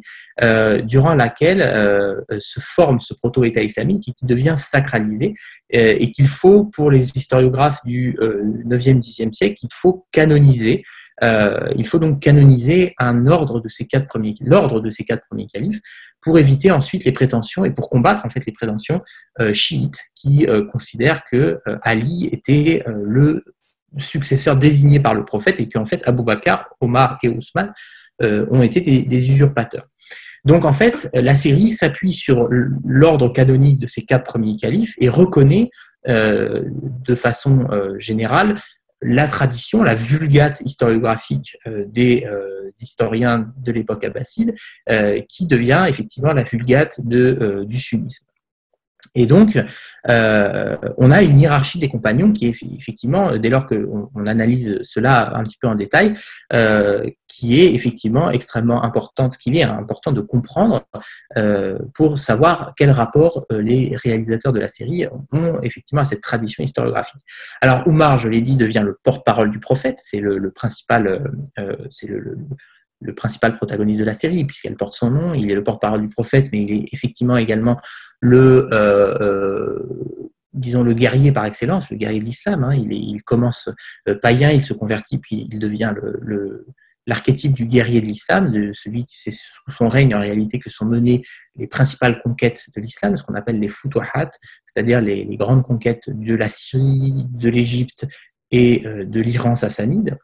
[0.85, 5.35] durant laquelle se forme ce proto-État islamique qui devient sacralisé
[5.69, 10.84] et qu'il faut pour les historiographes du 9e, 10e siècle, il faut canoniser.
[11.23, 15.23] Euh, il faut donc canoniser un ordre de ces quatre premiers, l'ordre de ces quatre
[15.29, 15.79] premiers califes,
[16.19, 19.01] pour éviter ensuite les prétentions et pour combattre en fait les prétentions
[19.39, 23.43] euh, chiites qui euh, considèrent que Ali était le
[23.97, 27.73] successeur désigné par le prophète et qu'en fait Abou Bakr, Omar et Ousmane
[28.19, 29.88] ont été des, usurpateurs.
[30.45, 32.47] Donc en fait, la série s'appuie sur
[32.86, 38.59] l'ordre canonique de ces quatre premiers califes et reconnaît euh, de façon euh, générale
[39.03, 42.27] la tradition, la vulgate historiographique euh, des
[42.79, 44.55] historiens de l'époque abbasside,
[45.27, 48.30] qui devient effectivement la vulgate du sunnisme.
[49.13, 49.60] Et donc,
[50.10, 54.80] euh, on a une hiérarchie des compagnons qui est effectivement, dès lors qu'on on analyse
[54.84, 56.13] cela un petit peu en détail,
[56.54, 60.86] euh, qui est effectivement extrêmement importante, qu'il est important de comprendre
[61.38, 66.63] euh, pour savoir quel rapport les réalisateurs de la série ont effectivement à cette tradition
[66.63, 67.21] historiographique.
[67.62, 71.32] Alors, Oumar, je l'ai dit, devient le porte-parole du prophète, c'est le, principal,
[71.89, 72.38] c'est le
[73.15, 75.33] principal protagoniste de la série, puisqu'elle porte son nom.
[75.33, 77.79] Il est le porte-parole du prophète, mais il est effectivement également
[78.19, 79.79] le, euh, euh,
[80.53, 82.63] disons, le guerrier par excellence, le guerrier de l'islam.
[82.63, 82.75] Hein.
[82.75, 83.69] Il, commence
[84.07, 86.67] euh, païen, il se convertit, puis il devient le,
[87.07, 90.69] l'archétype du guerrier de l'islam, de celui qui c'est sous son règne en réalité que
[90.69, 91.23] sont menées
[91.55, 94.29] les principales conquêtes de l'islam, ce qu'on appelle les futuhat,
[94.65, 98.07] c'est-à-dire les, grandes conquêtes de la Syrie, de l'Égypte
[98.51, 100.17] et de l'Iran sassanide.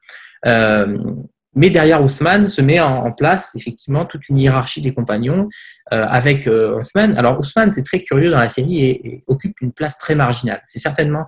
[1.57, 5.49] Mais derrière Ousmane se met en, place effectivement toute une hiérarchie des compagnons
[5.91, 7.17] euh, avec euh, Ousmane.
[7.17, 10.61] Alors Ousmane, c'est très curieux dans la série et, occupe une place très marginale.
[10.65, 11.25] C'est certainement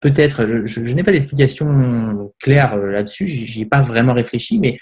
[0.00, 4.78] peut-être, je, n'ai pas d'explication claire euh, là-dessus, j'y ai pas vraiment réfléchi, mais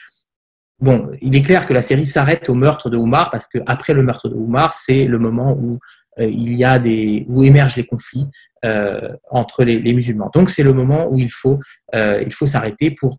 [0.78, 4.02] bon, il est clair que la série s'arrête au meurtre de Oumar parce qu'après le
[4.02, 5.78] meurtre de Oumar, c'est le moment où
[6.18, 8.26] il y a des où émergent les conflits
[9.30, 10.30] entre les, les, musulmans.
[10.34, 11.60] Donc c'est le moment où il faut
[11.92, 13.18] il faut s'arrêter pour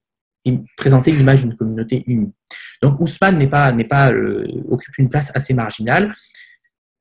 [0.77, 2.33] présenter l'image d'une communauté unie.
[2.81, 6.11] Donc Ousmane n'est pas, n'est pas, euh, occupe une place assez marginale.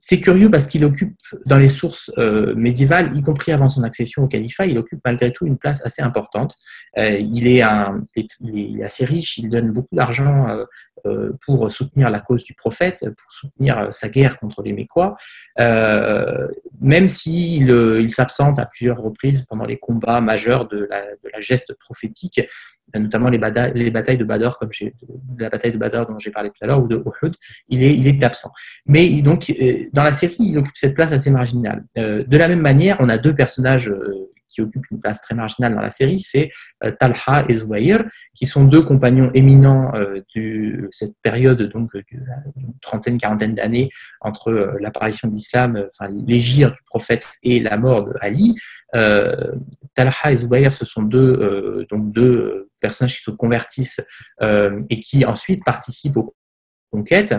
[0.02, 4.24] C'est curieux parce qu'il occupe dans les sources euh, médiévales, y compris avant son accession
[4.24, 6.56] au califat, il occupe malgré tout une place assez importante.
[6.96, 7.62] Euh, il, est
[8.82, 10.46] assez riche, il donne beaucoup d'argent
[11.42, 15.16] pour soutenir la cause du prophète, pour soutenir euh, sa guerre contre les Mécois,
[15.58, 16.48] euh,
[16.80, 21.02] même s'il il, s'absente à plusieurs reprises pendant les combats majeurs de la,
[21.40, 22.40] geste prophétique,
[22.94, 24.70] notamment les, batailles, les batailles de Badr, comme
[25.38, 27.34] la bataille de Badr dont j'ai parlé tout à l'heure, ou de Uhud,
[27.68, 28.50] il est, il est absent.
[28.84, 29.52] Mais donc,
[29.92, 31.84] dans la série, il occupe cette place assez marginale.
[31.96, 33.94] de la même manière, on a deux personnages
[34.50, 36.50] qui occupent une place très marginale dans la série, c'est
[36.84, 42.74] euh, Talha et Zouaïr, qui sont deux compagnons éminents euh, de cette période donc d'une
[42.82, 43.88] trentaine, quarantaine d'années
[44.20, 48.54] entre euh, l'apparition de l'islam, enfin l'égir du prophète et la mort de Ali.
[48.92, 54.00] Talha et Zouaïr, ce sont deux, donc deux personnages qui se convertissent
[54.40, 56.34] et qui ensuite participent aux
[56.90, 57.34] conquêtes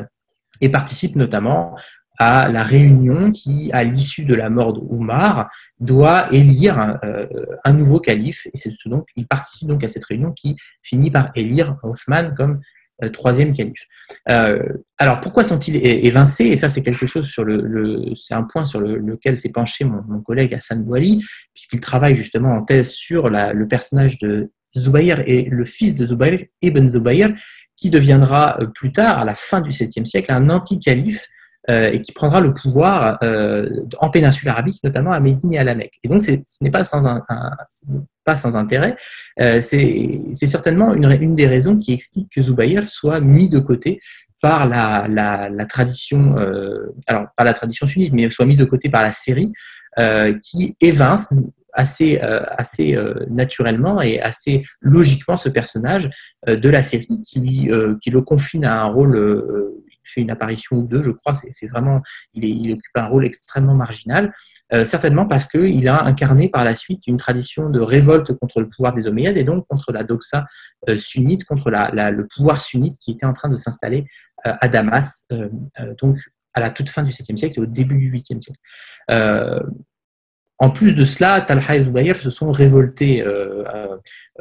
[0.61, 1.75] et participent notamment
[2.21, 7.25] à la réunion qui, à l'issue de la mort d'Oumar, doit élire euh,
[7.63, 8.45] un nouveau calife.
[8.53, 12.61] Et c'est donc, il participe donc à cette réunion qui finit par élire Othman comme
[13.03, 13.87] euh, troisième calife.
[14.29, 14.61] Euh,
[14.99, 16.45] alors, pourquoi sont-ils évincés?
[16.45, 20.21] Et ça, c'est quelque chose sur le, c'est un point sur lequel s'est penché mon,
[20.21, 25.65] collègue Hassan Bouali, puisqu'il travaille justement en thèse sur le personnage de Zubayr et le
[25.65, 27.33] fils de Zubayr, Ibn Zubayr,
[27.75, 31.27] qui deviendra plus tard, à la fin du 7e siècle, un anti-calife
[31.67, 33.19] et qui prendra le pouvoir
[33.99, 35.99] en péninsule arabique, notamment à Médine et à la Mecque.
[36.03, 37.05] Et donc, ce n'est pas sans,
[38.55, 38.95] intérêt.
[39.37, 43.99] c'est certainement une, des raisons qui explique que Zubayr soit mis de côté
[44.41, 46.35] par la, tradition,
[47.07, 49.53] alors pas la tradition sunnite, mais soit mis de côté par la série,
[50.41, 51.31] qui évince
[51.73, 56.09] assez, euh, assez euh, naturellement et assez logiquement ce personnage
[56.47, 57.69] euh, de la série qui,
[58.01, 59.15] qui le confine à un rôle
[60.03, 61.33] fait une apparition ou deux, je crois.
[61.33, 62.01] C'est vraiment,
[62.33, 64.33] il, occupe un rôle extrêmement marginal,
[64.83, 68.93] certainement parce qu'il a incarné par la suite une tradition de révolte contre le pouvoir
[68.93, 70.45] des Omeyyades et donc contre la doxa
[70.97, 74.05] sunnite, contre le pouvoir sunnite qui était en train de s'installer
[74.43, 75.27] à Damas,
[76.01, 76.17] donc
[76.53, 78.59] à la toute fin du 7e siècle et au début du 8e siècle.
[80.61, 83.63] En plus de cela, Talha et Zubayr se sont révoltés euh,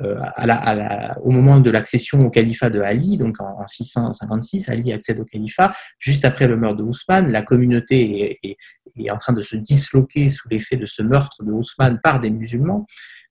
[0.00, 5.24] euh, au moment de l'accession au califat de Ali, donc en, 656, Ali accède au
[5.24, 5.72] califat.
[5.98, 8.56] Juste après le meurtre de Ousmane, la communauté est,
[8.98, 12.28] est en train de se disloquer sous l'effet de ce meurtre de Ousmane par des
[12.28, 12.84] musulmans.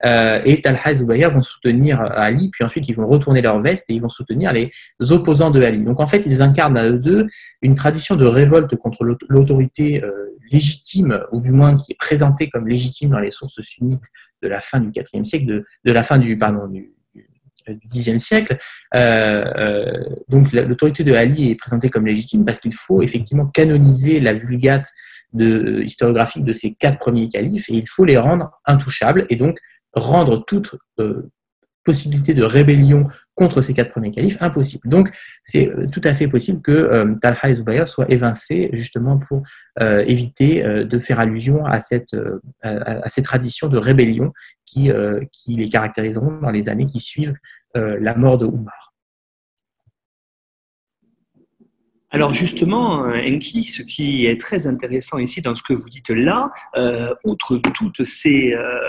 [0.05, 3.89] Euh, et Talha et Zubayr vont soutenir Ali, puis ensuite ils vont retourner leur veste
[3.89, 4.71] et ils vont soutenir les
[5.09, 5.83] opposants de Ali.
[5.83, 7.27] Donc en fait, ils incarnent à eux deux
[7.61, 12.67] une tradition de révolte contre l'autorité euh, légitime, ou du moins qui est présentée comme
[12.67, 14.09] légitime dans les sources sunnites
[14.41, 16.91] de la fin du IVe siècle, de, de, la fin du, pardon, du,
[17.93, 18.57] Xe siècle.
[18.95, 24.19] Euh, euh, donc l'autorité de Ali est présentée comme légitime parce qu'il faut effectivement canoniser
[24.19, 24.87] la vulgate
[25.33, 29.59] de, historiographique de ces quatre premiers califes et il faut les rendre intouchables et donc
[29.93, 31.29] rendre toute euh,
[31.83, 34.87] possibilité de rébellion contre ces quatre premiers califes impossible.
[34.87, 35.09] Donc,
[35.43, 39.43] c'est euh, tout à fait possible que euh, Talha et Zubayr soient évincés justement pour
[39.79, 42.13] éviter de faire allusion à, cette,
[42.61, 44.33] à, ces traditions de rébellion
[44.65, 44.91] qui,
[45.31, 47.35] qui les caractériseront dans les années qui suivent
[47.75, 48.88] la mort de Oumar.
[52.11, 56.51] Alors justement, Enki, ce qui est très intéressant ici dans ce que vous dites là,
[56.75, 58.79] euh, outre toutes ces, euh,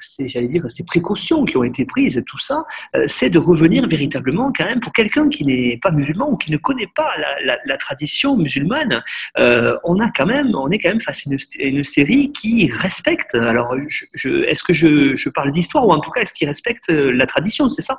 [0.00, 2.64] ces j'allais dire, ces précautions qui ont été prises, tout ça,
[2.96, 6.50] euh, c'est de revenir véritablement quand même pour quelqu'un qui n'est pas musulman ou qui
[6.50, 7.10] ne connaît pas
[7.44, 9.02] la, tradition musulmane,
[9.38, 13.34] euh, on a quand même, on est quand même face à une, série qui respecte.
[13.34, 13.76] Alors,
[14.14, 17.26] je, est-ce que je, je parle d'histoire ou en tout cas est-ce qu'il respecte la
[17.26, 17.98] tradition, c'est ça?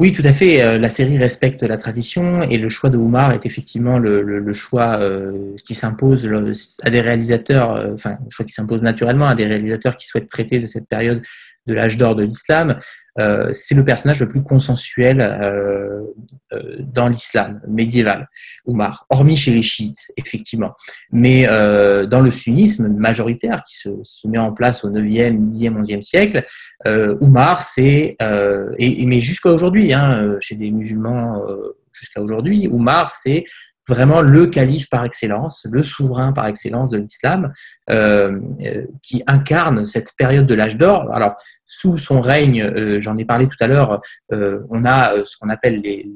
[0.00, 0.60] Oui, tout à fait.
[0.60, 4.98] Euh, la série respecte la tradition et le choix de Oumar est effectivement le, choix
[4.98, 6.28] euh, qui s'impose
[6.82, 10.28] à des réalisateurs, euh, enfin, le choix qui s'impose naturellement à des réalisateurs qui souhaitent
[10.28, 11.22] traiter de cette période
[11.66, 12.76] de l'âge d'or de l'islam,
[13.18, 16.00] euh, c'est le personnage le plus consensuel euh,
[16.52, 18.28] euh, dans l'islam médiéval,
[18.66, 20.72] Oumar, hormis chez les chiites, effectivement.
[21.12, 26.44] Mais dans le sunnisme majoritaire qui se, met en place au 9e, 10e, 11e siècle,
[26.86, 28.16] Oumar, c'est,
[28.78, 31.42] et, mais jusqu'à aujourd'hui, hein, chez des musulmans
[31.92, 33.44] jusqu'à aujourd'hui, Oumar, c'est
[33.88, 37.52] vraiment le calife par excellence, le souverain par excellence de l'islam,
[37.90, 41.12] euh, euh, qui incarne cette période de l'âge d'or.
[41.12, 45.48] Alors, sous son règne, euh, j'en ai parlé tout à l'heure, on a ce qu'on
[45.48, 46.10] appelle les,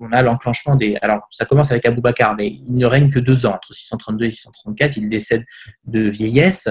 [0.00, 0.96] on a l'enclenchement des.
[1.02, 4.24] Alors, ça commence avec Abou Bakr, mais il ne règne que deux ans, entre 632
[4.26, 4.96] et 634.
[4.96, 5.44] Il décède
[5.84, 6.68] de vieillesse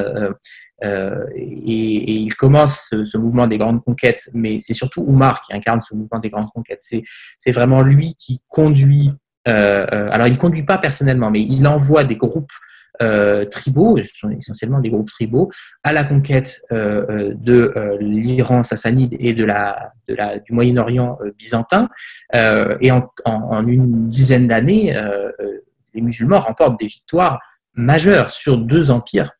[0.84, 4.30] et, et, il commence ce, ce, mouvement des grandes conquêtes.
[4.34, 6.82] Mais c'est surtout Oumar qui incarne ce mouvement des grandes conquêtes.
[6.82, 11.66] C'est vraiment lui qui conduit euh, euh, alors, il ne conduit pas personnellement, mais il
[11.68, 12.52] envoie des groupes
[13.02, 15.52] euh, tribaux, ce sont essentiellement des groupes tribaux,
[15.84, 19.46] à la conquête de l'Iran sassanide et du
[20.52, 21.90] Moyen-Orient byzantin.
[22.34, 25.00] et en, une dizaine d'années,
[25.94, 27.40] les musulmans remportent des victoires
[27.76, 29.32] majeures sur deux empires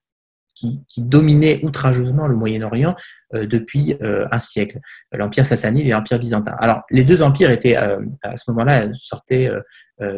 [0.54, 2.96] qui, qui dominaient outrageusement le Moyen-Orient
[3.34, 4.80] depuis un siècle,
[5.12, 6.56] l'empire sassanide et l'empire byzantin.
[6.60, 7.98] Alors, les deux empires étaient à
[8.36, 9.62] ce moment-là sortaient euh,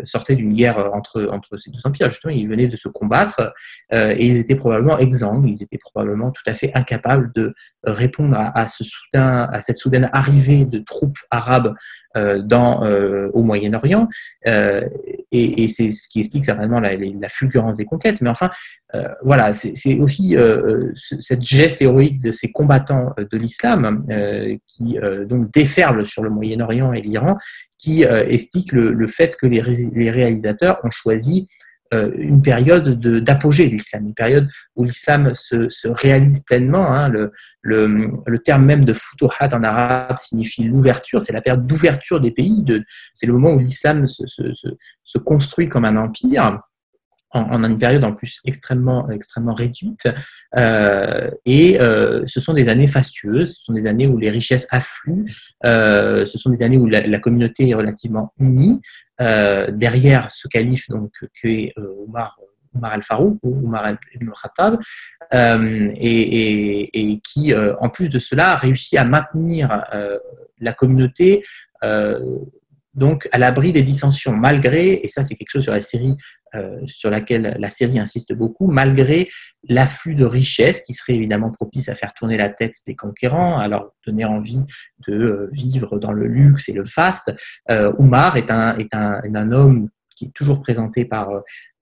[0.03, 2.09] sortaient d'une guerre entre, entre ces deux empires.
[2.09, 3.53] Justement, ils venaient de se combattre
[3.93, 8.37] euh, et ils étaient probablement exsangues, ils étaient probablement tout à fait incapables de répondre
[8.37, 11.75] à, ce soudain, à cette soudaine arrivée de troupes arabes
[12.17, 12.83] euh, dans,
[13.33, 14.07] au Moyen-Orient.
[14.45, 18.21] et, c'est ce qui explique certainement la, la, fulgurance des conquêtes.
[18.21, 18.51] Mais enfin,
[19.21, 20.35] voilà, c'est aussi
[20.95, 24.03] cette geste héroïque de ces combattants de l'islam
[24.67, 27.37] qui donc déferlent sur le Moyen-Orient et l'Iran
[27.79, 31.58] qui euh, explique le, fait que les, réalisateurs ont choisi euh,
[31.91, 36.91] une période d'apogée de, l'islam, une période où l'islam se, réalise pleinement.
[36.91, 37.09] Hein.
[37.09, 37.31] le,
[37.61, 42.65] le, terme même de futuhat en arabe signifie l'ouverture, c'est la période d'ouverture des pays,
[43.13, 46.61] c'est le moment où l'islam se, se, construit comme un empire.
[47.31, 50.07] En, une période en plus extrêmement, extrêmement réduite.
[50.55, 54.67] Euh, et euh, ce sont des années fastueuses, ce sont des années où les richesses
[54.71, 55.25] affluent,
[55.65, 58.81] euh, ce sont des années où la, communauté est relativement unie.
[59.19, 61.11] derrière ce calife donc,
[61.41, 61.73] que est
[62.07, 62.39] Omar,
[62.75, 64.79] Omar al-Farouk ou Omar ibn khattab
[65.31, 69.83] et, et, qui, en plus de cela, réussit à maintenir
[70.59, 71.43] la communauté
[72.99, 76.15] donc à l'abri des dissensions, malgré, et ça c'est quelque chose sur la série
[76.55, 79.29] euh, sur laquelle la série insiste beaucoup, malgré
[79.67, 83.67] l'afflux de richesses qui serait évidemment propice à faire tourner la tête des conquérants, à
[83.67, 84.63] leur donner envie
[85.07, 87.31] de euh, vivre dans le luxe et le faste.
[87.69, 91.29] Euh, Oumar est un, est, un, un, homme qui est toujours présenté par,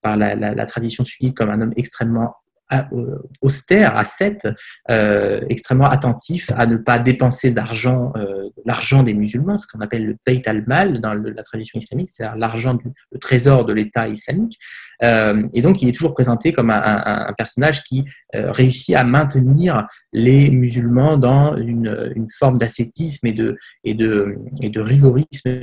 [0.02, 2.36] par la, la, la tradition sunnite comme un homme extrêmement
[2.74, 4.46] euh, austère, ascète,
[4.90, 10.06] euh, extrêmement attentif à ne pas dépenser d'argent, euh, l'argent des musulmans, ce qu'on appelle
[10.06, 14.60] le Beit al-Mal dans la tradition islamique, c'est-à-dire l'argent du le trésor de l'État islamique.
[15.02, 21.18] et donc, il est toujours présenté comme un, personnage qui réussit à maintenir les musulmans
[21.18, 25.60] dans une, une forme d'ascétisme et de, et, de, et de rigorisme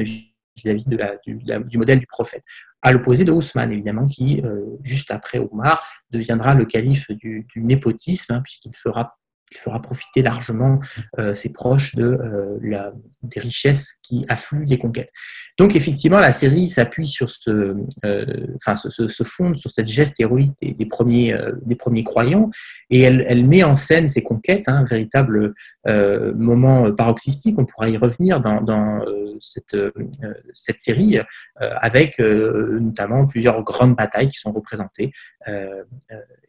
[0.57, 2.43] vis-à-vis du, modèle du prophète.
[2.83, 7.63] À l'opposé de Ousmane, évidemment, qui, euh, juste après Omar, deviendra le calife du, du
[7.63, 9.17] népotisme, hein, puisqu'il fera
[9.51, 10.81] il fera profiter largement
[11.19, 12.59] euh, ses proches euh,
[13.23, 15.11] des richesses qui affluent des conquêtes.
[15.59, 20.53] Donc effectivement, la série s'appuie sur ce, euh, enfin, se, fonde sur cette geste héroïque
[20.61, 21.35] des, premiers,
[22.05, 22.51] croyants,
[22.91, 25.55] et elle, met en scène ces conquêtes, hein, un véritable
[25.87, 27.59] moment paroxystique.
[27.59, 29.05] On pourra y revenir dans, dans
[29.41, 31.19] cette série,
[31.59, 35.13] avec notamment plusieurs grandes batailles qui sont représentées,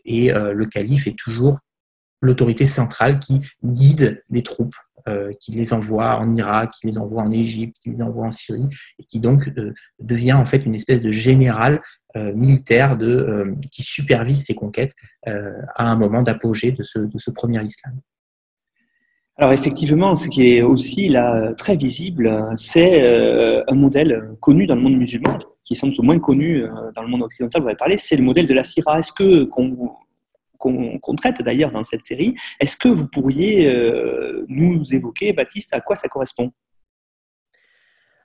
[0.05, 1.59] et le calife est toujours
[2.25, 4.75] l'autorité centrale qui guide les troupes,
[5.07, 8.31] euh, qui les envoie en Irak, qui les envoie en Égypte, qui les envoie en
[8.31, 8.67] Syrie,
[8.97, 11.79] et qui donc euh, devient en fait une espèce de général
[12.17, 14.93] euh, militaire de, qui supervise ces conquêtes
[15.27, 17.93] à un moment d'apogée de ce, premier islam.
[19.37, 24.81] Alors effectivement, ce qui est aussi là très visible, c'est un modèle connu dans le
[24.81, 26.63] monde musulman, qui semble moins connu
[26.95, 28.99] dans le monde occidental, vous avez parlé, c'est le modèle de la Syrah.
[28.99, 29.43] Est-ce que
[30.57, 32.35] qu'on traite d'ailleurs dans cette série.
[32.59, 36.51] Est-ce que vous pourriez euh, nous évoquer, Baptiste, à quoi ça correspond?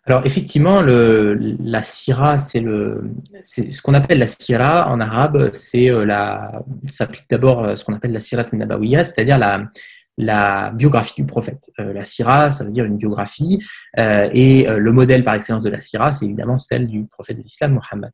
[0.06, 6.62] Alors effectivement, la sira, c'est ce qu'on appelle la sira en arabe, c'est euh, la,
[6.88, 9.68] s'applique d'abord euh, ce qu'on appelle la sira nabawiya, c'est-à-dire la,
[10.16, 11.70] la biographie du prophète.
[11.78, 13.62] la sira, ça veut dire une biographie,
[13.96, 17.74] et le modèle par excellence de la sira, c'est évidemment celle du prophète de l'islam,
[17.74, 18.10] Mohammed.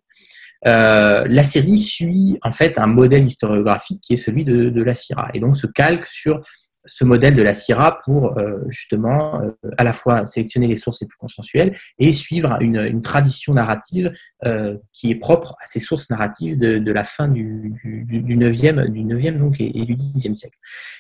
[0.64, 5.30] Euh, la série suit en fait un modèle historiographique qui est celui de, la Syrah
[5.34, 6.40] et donc se calque sur
[6.88, 11.00] ce modèle de la Syrah pour euh, justement euh, à la fois sélectionner les sources
[11.00, 14.12] les plus consensuelles et suivre une, tradition narrative
[14.92, 19.38] qui est propre à ces sources narratives de, la fin du, du, 9e, du 9e
[19.38, 20.56] donc, et, du 10e siècle.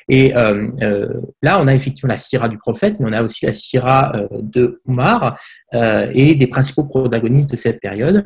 [0.08, 4.12] Et là, on a effectivement la Syrah du prophète, mais on a aussi la Syrah
[4.32, 5.40] de Omar
[5.72, 8.24] et des principaux protagonistes de cette période.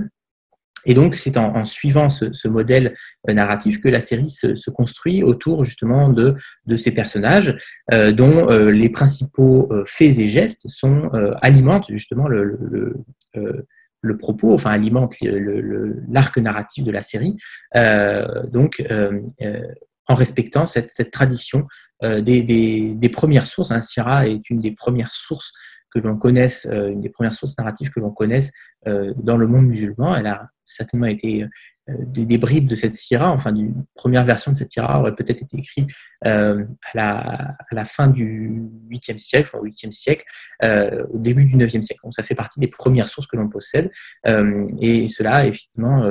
[0.86, 2.94] Et donc, c'est en, suivant ce, modèle
[3.28, 6.36] euh, narratif que la série se, construit autour justement de,
[6.76, 7.56] ces personnages,
[7.92, 11.10] euh, dont euh, les principaux faits et gestes sont,
[11.42, 13.04] alimentent justement le,
[14.18, 17.36] propos, enfin alimentent l'arc narratif de la série,
[17.74, 18.82] donc
[20.06, 21.64] en respectant cette, tradition
[22.02, 23.70] des, premières sources.
[23.70, 23.80] Hein.
[23.80, 25.52] Sierra est une des premières sources
[25.92, 28.52] que l'on connaisse, une des premières sources narratives que l'on connaisse
[28.86, 30.16] dans le monde musulman.
[30.16, 31.46] Elle a certainement été
[31.90, 35.42] euh, des, bribes de cette syrah, enfin d'une première version de cette syrah aurait peut-être
[35.42, 35.90] été écrite
[36.26, 37.16] euh, à, la,
[37.58, 40.24] à, la, fin du 8e siècle, enfin, au 8e siècle,
[40.62, 42.00] euh, au début du 9e siècle.
[42.04, 43.90] Donc ça fait partie des premières sources que l'on possède
[44.80, 46.02] et cela effectivement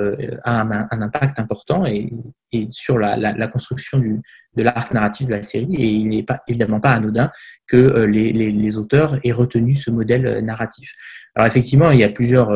[0.43, 2.09] a un, impact important et,
[2.51, 4.19] et sur la, la, construction du,
[4.55, 7.31] de l'arc narratif de la série et il n'est pas, évidemment pas anodin
[7.67, 10.93] que les, les, les, auteurs aient retenu ce modèle narratif.
[11.35, 12.51] Alors effectivement, il y a plusieurs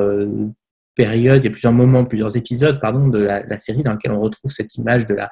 [0.96, 4.22] période, il y a plusieurs moments, plusieurs épisodes pardon, de la, série dans lesquels on
[4.22, 5.32] retrouve cette image de la,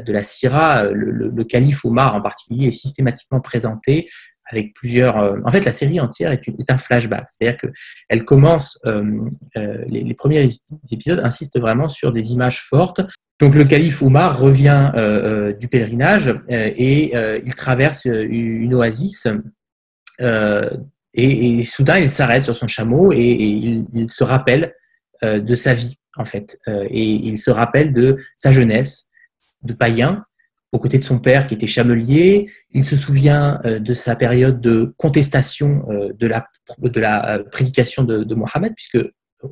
[0.00, 0.84] de la Syrah.
[0.84, 4.08] Le, le, calife Omar en particulier est systématiquement présenté
[4.50, 5.18] avec plusieurs.
[5.18, 8.78] Euh, en fait, la série entière est, un flashback, c'est-à-dire qu'elle commence.
[8.86, 9.20] Euh,
[9.56, 10.48] euh, les, premiers
[10.90, 13.00] épisodes insistent vraiment sur des images fortes.
[13.40, 14.92] Donc, le calife Omar revient
[15.58, 17.12] du pèlerinage et
[17.44, 19.26] il traverse une oasis.
[21.14, 23.18] Et, soudain, il s'arrête sur son chameau et,
[23.92, 24.68] il, se rappelle euh,
[25.22, 26.58] de sa vie, en fait.
[26.68, 29.08] Euh, et il se rappelle de sa jeunesse,
[29.62, 30.24] de païen,
[30.72, 32.50] aux côtés de son père qui était chamelier.
[32.70, 36.46] Il se souvient euh, de sa période de contestation de la,
[36.78, 38.98] de la prédication de, Mohammed, puisque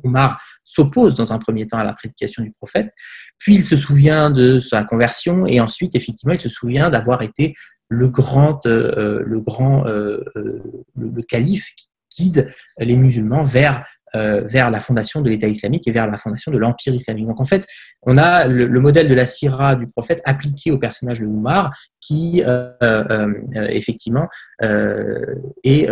[0.03, 2.91] Omar s'oppose dans un premier temps à la prédication du prophète,
[3.37, 7.53] puis il se souvient de sa conversion et ensuite effectivement il se souvient d'avoir été
[7.89, 15.21] le grand, le, grand le, calife qui guide les musulmans vers euh, vers la fondation
[15.21, 17.27] de l'État islamique et vers la fondation de l'Empire islamique.
[17.27, 17.65] Donc en fait,
[18.03, 22.43] on a le, modèle de la sira du prophète appliqué au personnage de Oumar qui
[22.45, 23.33] euh, euh,
[23.69, 24.27] effectivement
[24.61, 25.89] est,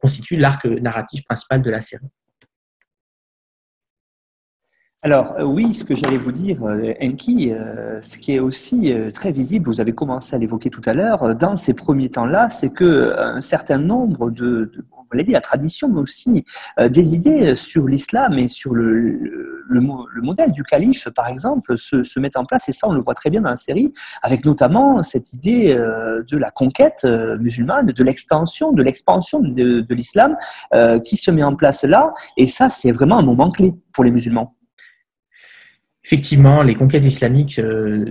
[0.00, 2.06] constitue l'arc narratif principal de la série.
[5.02, 6.58] Alors oui, ce que j'allais vous dire,
[7.00, 7.52] Enki,
[8.02, 11.54] ce qui est aussi très visible, vous avez commencé à l'évoquer tout à l'heure, dans
[11.54, 14.72] ces premiers temps-là, c'est que un certain nombre de,
[15.10, 16.44] vous l'avez dit, la tradition, mais aussi
[16.78, 19.80] euh, des idées sur l'islam et sur le, le,
[20.22, 22.68] modèle du calife, par exemple, se, se, mettent en place.
[22.68, 23.92] Et ça, on le voit très bien dans la série,
[24.22, 29.80] avec notamment cette idée euh, de la conquête euh, musulmane, de l'extension, de l'expansion de,
[29.80, 30.36] de l'islam
[31.04, 32.12] qui se met en place là.
[32.36, 34.57] Et ça, c'est vraiment un moment clé pour les musulmans.
[36.10, 38.06] Effectivement, les conquêtes islamiques, euh,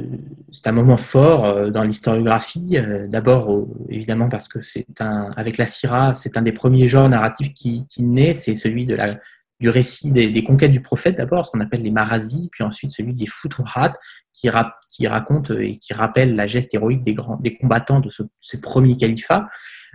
[0.51, 2.77] c'est un moment fort euh, dans l'historiographie.
[2.77, 7.09] Euh, d'abord, évidemment, parce que c'est un, avec la Syrah, c'est un des premiers genres
[7.09, 9.17] narratifs qui, qui naît, c'est celui de la,
[9.59, 13.15] du récit des, conquêtes du prophète d'abord, ce qu'on appelle les marazis, puis ensuite celui
[13.15, 13.93] des futuhat,
[14.31, 14.47] qui,
[14.91, 18.61] qui raconte et qui rappelle la geste héroïque des, grands, des combattants de ce, ces
[18.61, 19.47] premiers califats.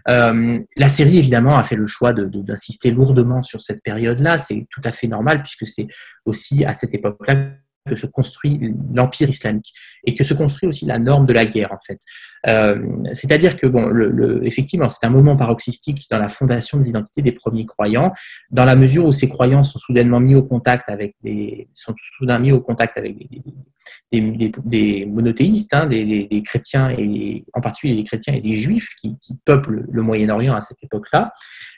[0.09, 4.40] la série, évidemment, a fait le choix d'insister lourdement sur cette période-là.
[4.40, 5.86] C'est tout à fait normal, puisque c'est
[6.24, 7.53] aussi à cette époque-là
[7.88, 9.72] que se construit l'empire islamique
[10.04, 11.98] et que se construit aussi la norme de la guerre en fait.
[12.46, 12.78] Euh,
[13.12, 17.32] c'est-à-dire que bon, le, effectivement, c'est un moment paroxystique dans la fondation de l'identité des
[17.32, 18.12] premiers croyants,
[18.50, 22.38] dans la mesure où ces croyants sont soudainement mis au contact avec des sont soudain
[22.38, 28.04] mis au contact avec des, des, des, monothéistes, hein, des, chrétiens et en particulier les
[28.04, 31.32] chrétiens et les juifs qui, peuplent le Moyen-Orient à cette époque-là.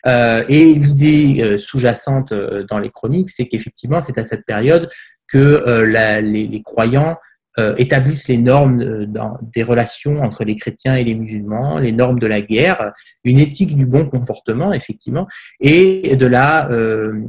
[0.07, 2.35] Euh, et l'idée euh, sous-jacente
[2.69, 4.91] dans les chroniques, c'est qu'effectivement, c'est à cette période
[5.29, 7.17] que euh, les, croyants
[7.59, 11.93] euh, établissent les normes euh, dans, des relations entre les chrétiens et les musulmans, les
[11.93, 12.93] normes de la guerre,
[13.25, 15.27] une éthique du bon comportement, effectivement,
[15.61, 16.69] et de la,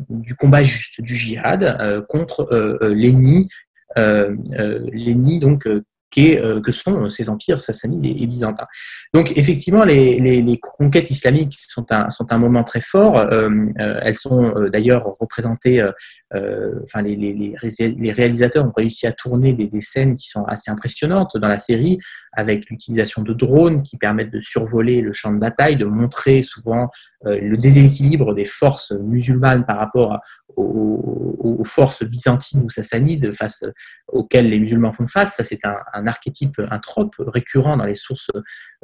[0.10, 2.50] du combat juste, du djihad contre
[2.82, 3.48] l'ennemi,
[3.96, 5.68] l'ennemi donc
[6.16, 8.68] que sont ces empires sassanides et, byzantins.
[9.14, 13.18] Donc effectivement, les, conquêtes islamiques sont un, moment très fort.
[13.18, 13.50] Euh,
[13.80, 15.86] euh, elles sont d'ailleurs représentées,
[16.34, 21.48] enfin les, réalisateurs ont réussi à tourner des, des, scènes qui sont assez impressionnantes dans
[21.48, 21.98] la série,
[22.34, 26.90] avec l'utilisation de drones qui permettent de survoler le champ de bataille, de montrer souvent
[27.24, 30.20] le déséquilibre des forces musulmanes par rapport
[30.56, 33.66] aux, forces byzantines ou sassanides face
[34.08, 35.36] auxquelles les musulmans font face.
[35.36, 38.30] Ça, c'est un, archétype, un trope récurrent dans les sources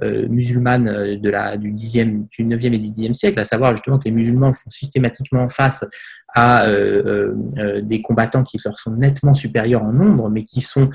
[0.02, 0.90] euh, musulmanes
[1.22, 4.52] la, du, 10e, du 9e et du 10e siècle, à savoir justement que les musulmans
[4.52, 5.86] font systématiquement face
[6.34, 10.90] à euh, euh, des combattants qui leur sont nettement supérieurs en nombre, mais qui sont,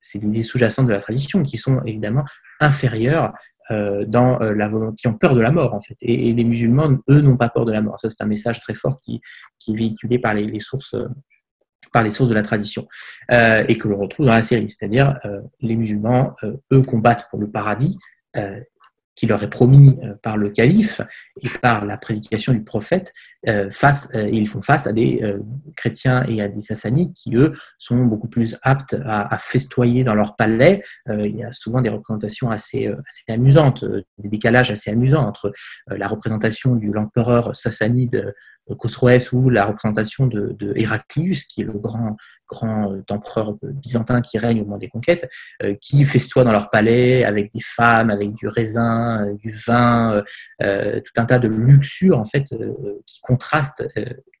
[0.00, 2.24] c'est l'idée sous-jacente de la tradition, qui sont évidemment
[2.60, 3.28] inférieurs euh,
[3.70, 5.96] dans euh, la volonté, qui ont peur de la mort en fait.
[6.00, 7.98] Et, les musulmans, eux, n'ont pas peur de la mort.
[7.98, 9.20] Ça, c'est un message très fort qui,
[9.68, 10.96] est véhiculé par les, sources
[11.92, 12.88] par les sources de la tradition
[13.30, 14.68] euh, et que l'on retrouve dans la série.
[14.68, 15.18] C'est-à-dire,
[15.60, 16.34] les musulmans,
[16.72, 17.98] eux, combattent pour le paradis
[19.22, 21.00] qui leur est promis euh, par le calife
[21.42, 23.14] et par la prédication du prophète,
[23.46, 23.70] euh,
[24.16, 25.22] euh, ils font face à des
[25.76, 30.34] chrétiens et à des sassanides qui, eux, sont beaucoup plus aptes à, festoyer dans leur
[30.34, 30.82] palais.
[31.08, 33.84] il y a souvent des représentations assez, assez amusantes,
[34.18, 35.52] des décalages assez amusants entre
[35.88, 38.34] la représentation de l'empereur sassanide
[38.78, 42.16] Khosroès ou la représentation de, de, Héraclius, qui est le grand,
[42.48, 45.28] grand euh, empereur byzantin qui règne au moment des conquêtes,
[45.62, 50.22] euh, qui festoie dans leur palais avec des femmes, avec du raisin, euh, du vin,
[50.60, 52.44] tout un tas de luxures en fait
[53.06, 53.84] qui contrastent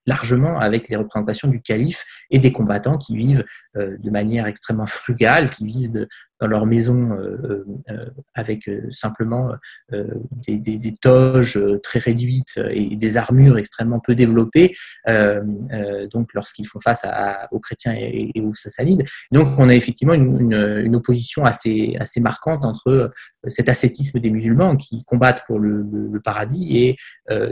[0.06, 3.44] largement avec les représentations du calife et des combattants qui vivent
[3.74, 6.06] de manière extrêmement frugale, qui vivent
[6.42, 9.52] dans leur maison euh, euh, avec euh, simplement
[9.90, 14.74] des, toges très réduites et des armures extrêmement peu développées,
[15.06, 17.06] donc lorsqu'ils font face
[17.50, 19.04] aux chrétiens et, aux sassanides.
[19.30, 23.12] Donc on a effectivement une, une, opposition assez, assez marquante entre
[23.48, 26.96] cet ascétisme des musulmans qui combattent pour le, le, paradis et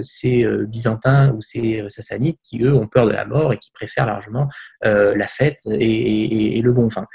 [0.03, 4.07] ces byzantins ou ces sassanides qui, eux, ont peur de la mort et qui préfèrent
[4.07, 4.49] largement
[4.83, 7.07] la fête et, et, le bon vin.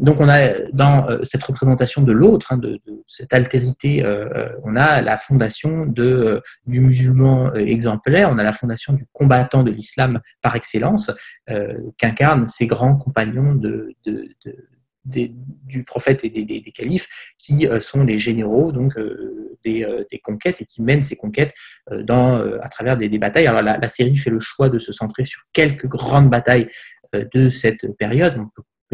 [0.00, 4.48] donc on a dans euh, cette représentation de l'autre, hein, de, cette altérité, euh, euh,
[4.64, 9.70] on a la fondation de, du musulman exemplaire, on a la fondation du combattant de
[9.70, 11.10] l'islam par excellence,
[11.98, 13.94] qu'incarnent ces grands compagnons de,
[15.04, 18.94] du prophète et des, califes, qui sont les généraux donc
[19.64, 21.52] des, conquêtes et qui mène ces conquêtes
[21.90, 23.46] à travers des, batailles.
[23.46, 26.68] Alors la, série fait le choix de se centrer sur quelques grandes batailles
[27.12, 28.36] de cette période.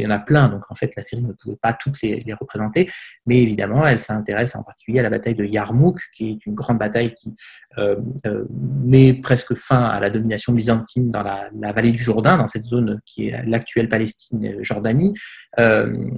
[0.02, 2.24] Il y en a plein, donc en fait la série ne pouvait pas toutes les,
[2.38, 2.90] représenter,
[3.26, 6.78] mais évidemment elle s'intéresse en particulier à la bataille de Yarmouk, qui est une grande
[6.78, 7.34] bataille qui
[7.78, 8.44] euh, euh,
[8.84, 13.00] met presque fin à la domination byzantine dans la, vallée du Jourdain, dans cette zone
[13.04, 15.14] qui est l'actuelle Palestine-Jordanie,
[15.58, 16.10] euh,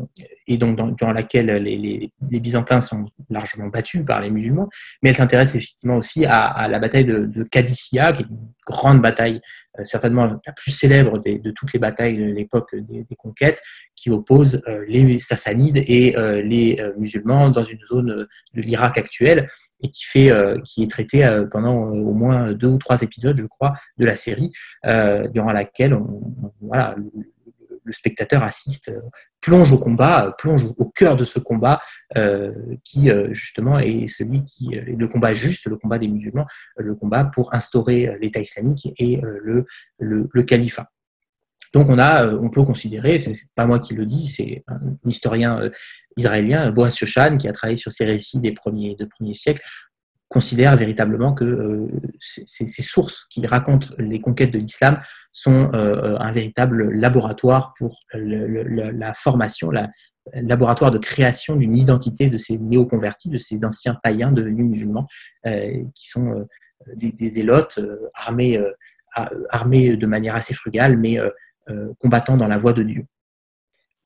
[0.47, 4.69] et donc dans, laquelle les, Byzantins sont largement battus par les musulmans,
[5.03, 9.41] mais elle s'intéresse effectivement aussi à, la bataille de, de qui est une grande bataille,
[9.85, 13.63] certainement la plus célèbre de toutes les batailles de l'époque des, conquêtes,
[13.95, 19.49] qui oppose les Sassanides et les musulmans dans une zone de l'Irak actuel
[19.83, 20.31] et qui, fait,
[20.65, 24.53] qui est traité pendant au moins deux ou trois épisodes, je crois, de la série,
[24.85, 26.97] durant laquelle on, voilà,
[27.89, 29.01] le spectateur assiste, euh,
[29.41, 31.81] plonge au combat, euh, plonge au cœur de ce combat
[32.17, 32.53] euh,
[32.85, 37.25] qui justement est celui qui est le combat juste, le combat des musulmans, le combat
[37.25, 40.91] pour instaurer l'État islamique et le, califat.
[41.75, 45.71] Donc on a, on peut considérer, c'est pas moi qui le dis, c'est un historien
[46.17, 48.97] israélien, Boaz Shoshan, qui a travaillé sur ces récits des premiers
[49.35, 49.63] siècles,
[50.29, 51.87] considère véritablement que euh,
[52.21, 55.01] ces, sources qui racontent les conquêtes de l'islam
[55.33, 59.89] sont euh, un véritable laboratoire pour la formation, la,
[60.35, 65.07] laboratoire de création d'une identité de ces néo-convertis, de ces anciens païens devenus musulmans,
[65.47, 66.47] euh, qui sont
[66.95, 67.81] des, des, zélotes
[68.13, 68.63] armés,
[69.49, 71.19] armés de manière assez frugale, mais
[71.99, 73.07] combattant dans la voie de Dieu.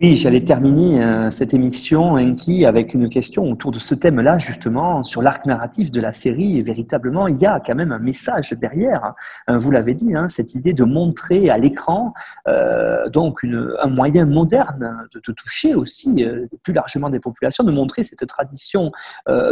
[0.04, 5.04] Oui, j'allais terminer euh, cette émission, Enki, avec une question autour de ce thème-là, justement,
[5.04, 6.58] sur l'arc narratif de la série.
[6.58, 9.14] Et véritablement, il y a quand même un message derrière.
[9.46, 12.14] Hein, vous l'avez dit, hein, cette idée de montrer à l'écran
[12.48, 18.02] euh, donc un moyen moderne de, toucher aussi euh, plus largement des populations, de montrer
[18.02, 18.90] cette tradition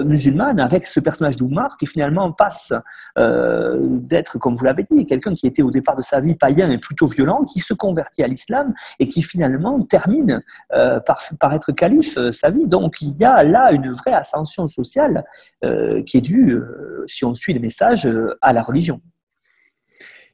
[0.04, 2.72] musulmane avec ce personnage d'Oumar qui finalement passe
[3.16, 6.78] d'être, comme vous l'avez dit, quelqu'un qui était au départ de sa vie païen et
[6.78, 10.39] plutôt violent, qui se convertit à l'islam et qui finalement termine
[10.72, 12.66] euh, par, être calife euh, sa vie.
[12.66, 15.24] Donc il y a là une vraie ascension sociale
[15.64, 16.58] euh, qui est due,
[17.06, 18.08] si on suit le message,
[18.40, 19.00] à la religion.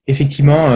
[0.08, 0.68] Effectivement,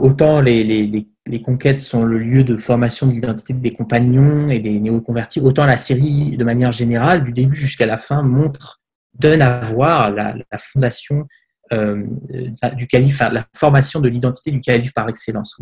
[0.00, 1.08] autant les,
[1.44, 5.76] conquêtes sont le lieu de formation de l'identité des compagnons et des néo-convertis, autant la
[5.76, 8.80] série, de manière générale, du début jusqu'à la fin, montre,
[9.14, 11.26] donne à voir la, fondation
[11.72, 15.58] du calife, la formation de l'identité du calife par excellence,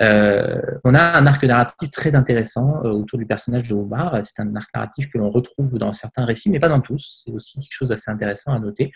[0.00, 4.18] euh, on a un arc narratif très intéressant euh, autour du personnage de Omar.
[4.22, 7.22] C'est un arc narratif que l'on retrouve dans certains récits, mais pas dans tous.
[7.24, 8.92] C'est aussi quelque chose d'assez intéressant à noter.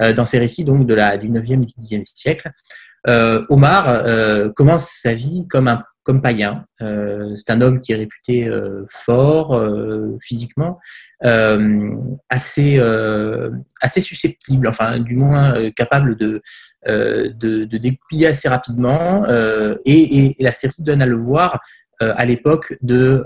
[0.00, 2.50] Euh, dans ces récits donc de la, du 9e et du 10e siècle,
[3.04, 4.04] Omar
[4.54, 6.64] commence sa vie comme un comme païen.
[6.80, 10.78] Euh, c'est un homme qui est réputé euh, fort euh, physiquement,
[12.28, 12.80] assez,
[14.00, 16.42] susceptible, enfin du moins capable de,
[16.84, 19.24] de, assez rapidement.
[19.84, 21.60] Et, la série donne à le voir
[22.00, 23.24] à l'époque de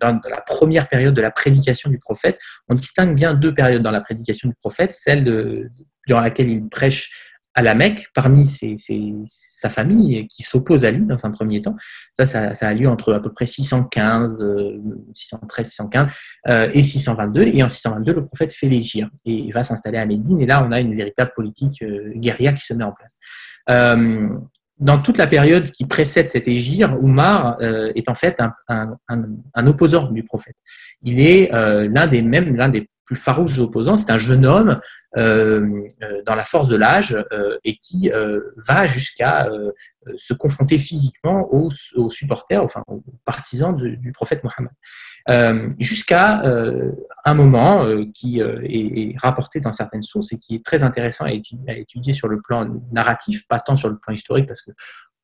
[0.00, 2.40] la première période de la prédication du prophète.
[2.68, 5.70] On distingue bien deux périodes dans la prédication du prophète, celle
[6.08, 11.26] durant laquelle il prêche à la Mecque, parmi sa famille qui s'oppose à lui dans
[11.26, 11.76] un premier temps.
[12.12, 14.44] Ça, ça, a lieu entre à peu près 615,
[15.12, 16.10] 613, 615
[16.74, 17.42] et 622.
[17.42, 20.40] Et en 622, le prophète fait l'égir et va s'installer à Médine.
[20.40, 23.18] Et là, on a une véritable politique euh, guerrière qui se met en place.
[23.70, 24.28] Euh,
[24.78, 30.10] dans toute la période qui précède cet égir, Oumar euh, est en fait un, opposant
[30.10, 30.56] du prophète.
[31.02, 33.96] Il est l'un des mêmes, l'un des plus farouches opposants.
[33.96, 34.80] C'est un jeune homme
[35.16, 38.10] euh, euh, dans la force de l'âge euh, et qui
[38.56, 39.48] va jusqu'à
[40.16, 41.70] se confronter physiquement aux,
[42.08, 45.70] supporters, enfin aux partisans du prophète Mohammed.
[45.78, 46.42] jusqu'à
[47.24, 52.12] un moment qui est, rapporté dans certaines sources et qui est très intéressant à étudier,
[52.12, 54.72] sur le plan narratif, pas tant sur le plan historique, parce que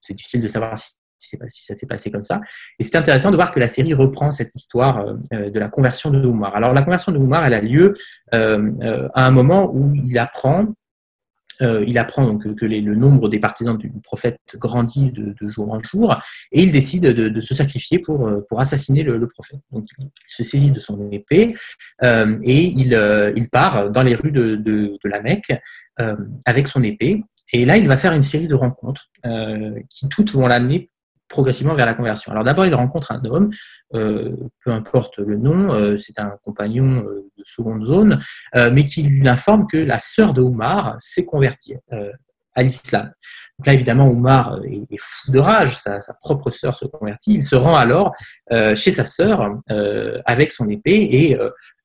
[0.01, 2.41] c'est difficile de savoir si si ça s'est passé comme ça.
[2.79, 5.69] Et c'est intéressant de voir que la série reprend cette histoire euh, euh, de la
[5.69, 6.55] conversion de Oumar.
[6.55, 7.95] Alors la conversion de Oumar, elle a lieu
[8.35, 10.67] euh, à un moment où il apprend
[11.61, 16.15] il apprend donc que le nombre des partisans du prophète grandit de, jour en jour
[16.53, 19.59] et il décide de, se sacrifier pour, assassiner le, prophète.
[19.73, 21.57] Donc il se saisit de son épée
[22.01, 25.53] et il, il part dans les rues de, la Mecque
[26.47, 27.25] avec son épée.
[27.53, 29.11] Et là, il va faire une série de rencontres
[29.91, 30.91] qui toutes vont l'amener
[31.29, 32.33] progressivement vers la conversion.
[32.33, 33.51] Alors d'abord, il rencontre un homme,
[33.95, 38.21] euh, peu importe le nom, euh, c'est un compagnon euh, de seconde zone,
[38.55, 41.75] mais qui lui informe que la sœur de Omar s'est convertie
[42.55, 43.13] à l'islam.
[43.65, 47.35] Là, évidemment, Omar est, fou de rage, sa, propre sœur se convertit.
[47.35, 48.15] Il se rend alors
[48.75, 49.59] chez sa sœur
[50.27, 51.39] avec son épée et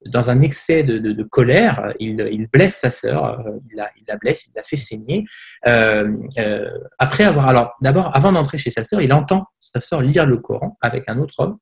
[0.06, 3.76] dans un excès de, colère, il, blesse sa sœur, il
[4.08, 5.26] la, blesse, il la fait saigner.
[7.00, 10.38] après avoir, alors d'abord, avant d'entrer chez sa sœur, il entend sa sœur lire le
[10.38, 11.58] Coran avec un autre homme.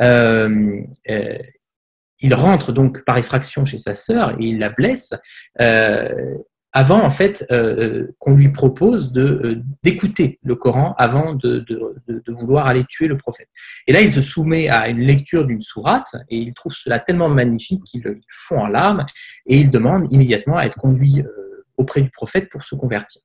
[0.00, 1.38] Euh, euh,
[2.20, 5.14] il rentre donc par effraction chez sa sœur et il la blesse
[5.60, 6.36] euh,
[6.72, 7.46] avant en fait
[8.18, 11.64] qu'on lui propose de d'écouter le Coran avant de,
[12.28, 13.48] vouloir aller tuer le prophète.
[13.86, 17.28] Et là, il se soumet à une lecture d'une sourate et il trouve cela tellement
[17.28, 19.06] magnifique qu'il fond en larmes
[19.46, 21.22] et il demande immédiatement à être conduit
[21.78, 23.22] auprès du prophète pour se convertir.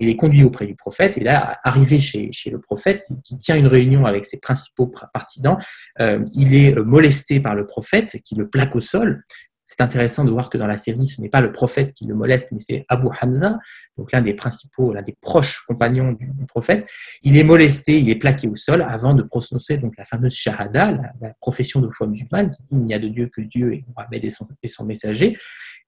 [0.00, 3.56] Il est conduit auprès du prophète et là, arrivé chez, chez le prophète, qui tient
[3.56, 5.58] une réunion avec ses principaux partisans,
[6.00, 9.22] euh, il est molesté par le prophète qui le plaque au sol
[9.66, 12.14] c'est intéressant de voir que dans la série, ce n'est pas le prophète qui le
[12.14, 13.58] moleste, mais c'est Abu Hamza,
[13.98, 16.88] donc l'un des principaux, l'un des proches compagnons du, prophète.
[17.22, 20.92] Il est molesté, il est plaqué au sol avant de prononcer donc la fameuse shahada,
[20.92, 24.68] la, profession de foi musulmane, il n'y a de Dieu que Dieu et Mohamed est
[24.68, 25.36] son, messager.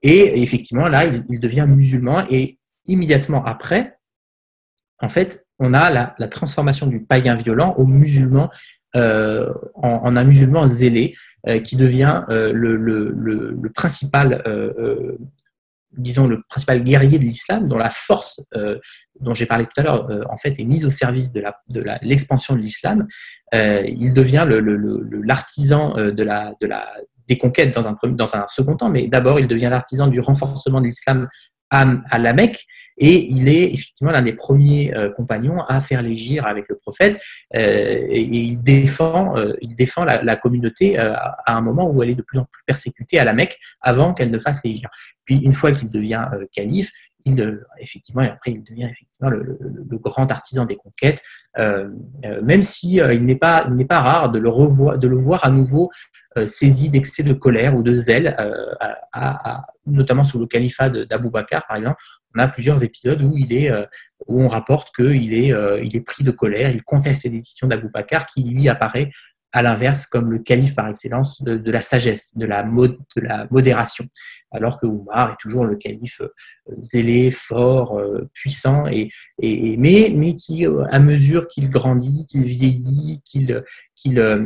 [0.03, 3.97] Et effectivement, là, il, devient musulman et immédiatement après,
[5.01, 8.51] en fait, on a la transformation du païen violent au musulman
[8.97, 11.14] euh, en, un musulman zélé
[11.47, 14.43] euh, qui devient euh, le, principal
[15.97, 18.41] disons, le principal guerrier de l'islam, dont la force
[19.20, 21.43] dont j'ai parlé tout à l'heure, en fait, est mise au service de,
[22.03, 23.07] l'expansion de l'islam.
[23.53, 24.47] il devient
[25.24, 26.86] l'artisan de la, de la,
[27.26, 31.26] des conquêtes dans un second temps, mais d'abord, il devient l'artisan du renforcement de l'islam
[31.70, 32.66] à, la Mecque
[33.00, 37.20] et il est effectivement l'un des premiers euh, compagnons à faire légir avec le prophète
[37.54, 42.14] euh, et, il défend, euh, il défend la, communauté à un moment où elle est
[42.14, 44.88] de plus en plus persécutée à la Mecque avant qu'elle ne fasse légir.
[45.24, 46.90] Puis une fois qu'il devient calife,
[47.24, 51.22] il, effectivement, et après il devient effectivement le, grand artisan des conquêtes,
[51.56, 55.90] même si il n'est pas, pas rare de le revoir, de le voir à nouveau
[56.46, 58.36] saisi d'excès de colère ou de zèle,
[59.86, 62.00] notamment sous le califat d'Abou Bakr, par exemple,
[62.34, 63.84] on a plusieurs épisodes où, il est, euh,
[64.26, 67.66] où on rapporte qu'il est, euh, il est pris de colère, il conteste les décisions
[67.66, 69.10] d'Abou Bakr, qui lui apparaît
[69.59, 72.64] à l'inverse comme le calife par excellence de, la sagesse, de la,
[73.50, 74.06] modération,
[74.50, 76.28] alors que Oumar est toujours le calife euh,
[76.78, 78.00] zélé, fort,
[78.34, 83.64] puissant, et, mais, qui, à mesure qu'il grandit, qu'il vieillit, qu'il
[84.00, 84.44] qu'il euh,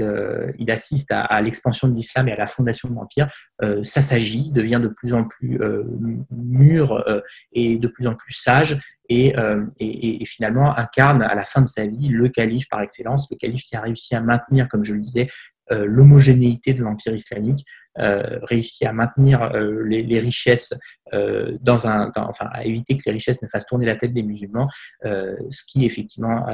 [0.00, 3.30] euh, il assiste à, l'expansion de l'islam et à la fondation de l'Empire,
[3.62, 5.58] euh, s'assagit, devient de plus en plus
[6.30, 7.04] mûr
[7.52, 9.34] et de plus en plus sage, et,
[9.78, 13.62] et, finalement incarne à la fin de sa vie le calife par excellence, le calife
[13.64, 15.28] qui a réussi à maintenir, comme je le disais,
[15.70, 20.74] l'homogénéité de l'Empire islamique euh, réussi à maintenir euh, les, richesses
[21.12, 24.22] euh, dans un, enfin à éviter que les richesses ne fassent tourner la tête des
[24.22, 24.68] musulmans,
[25.02, 26.46] ce qui effectivement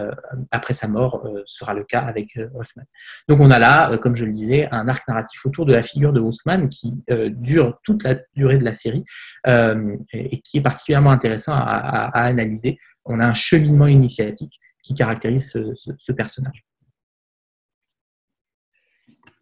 [0.51, 2.84] après sa mort sera le cas avec Othman.
[3.28, 6.12] Donc on a là, comme je le disais, un arc narratif autour de la figure
[6.12, 9.05] de Othman qui dure toute la durée de la série
[9.47, 12.78] et, qui est particulièrement intéressant à, analyser.
[13.05, 16.64] On a un cheminement initiatique qui caractérise ce personnage.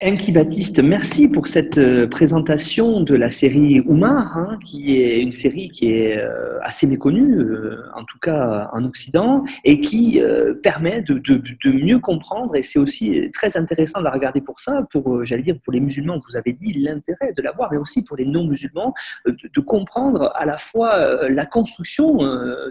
[0.01, 5.33] Enki Baptiste, merci pour cette euh, présentation de la série Oumar, hein, qui est une
[5.33, 10.21] série qui est euh, assez méconnue, euh, en tout cas en Occident, et qui
[10.63, 15.25] permet de, mieux comprendre, et c'est aussi très intéressant de la regarder pour ça, pour,
[15.25, 18.17] j'allais dire, pour les musulmans, vous avez dit l'intérêt de la voir, mais aussi pour
[18.17, 18.95] les non-musulmans,
[19.27, 22.19] de, comprendre à la fois la construction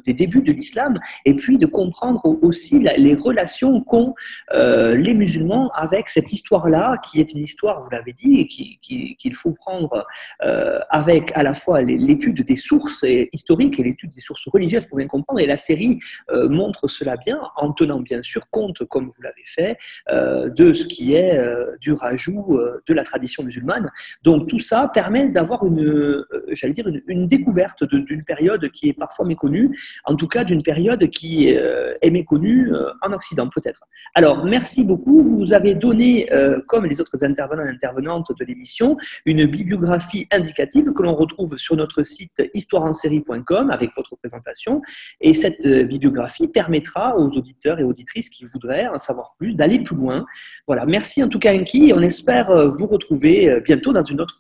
[0.06, 4.16] des débuts de l'islam, et puis de comprendre aussi les relations qu'ont
[4.54, 10.06] les musulmans avec cette histoire-là, qui est une histoire, vous l'avez dit, qu'il faut prendre
[10.44, 14.98] euh, avec à la fois l'étude des sources historiques et l'étude des sources religieuses pour
[14.98, 15.40] bien comprendre.
[15.40, 16.00] Et la série
[16.32, 19.78] euh, montre cela bien, en tenant bien sûr compte, comme vous l'avez fait,
[20.10, 21.38] euh, de ce qui est
[21.82, 23.92] du rajout de la tradition musulmane.
[24.24, 29.26] Donc tout ça permet d'avoir une, j'allais dire, une, découverte d'une période qui est parfois
[29.26, 33.82] méconnue, en tout cas d'une période qui est méconnue en Occident peut-être.
[34.16, 35.22] Alors merci beaucoup.
[35.22, 36.30] Vous avez donné,
[36.68, 41.76] comme les autres intervenants et intervenantes de l'émission, une bibliographie indicative que l'on retrouve sur
[41.76, 44.82] notre site histoireensérie.com avec votre présentation.
[45.22, 49.80] Et cette euh, bibliographie permettra aux auditeurs et auditrices qui voudraient en savoir plus d'aller
[49.80, 50.26] plus loin.
[50.68, 51.94] Voilà, merci en tout cas Enki.
[51.96, 54.40] On espère euh, vous retrouver euh, bientôt dans une autre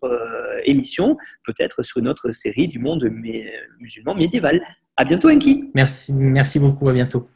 [0.65, 3.09] émission, peut-être sur une autre série du monde
[3.80, 4.61] musulman médiéval.
[4.95, 5.70] À bientôt Enki.
[5.74, 7.30] Merci, merci beaucoup, à bientôt.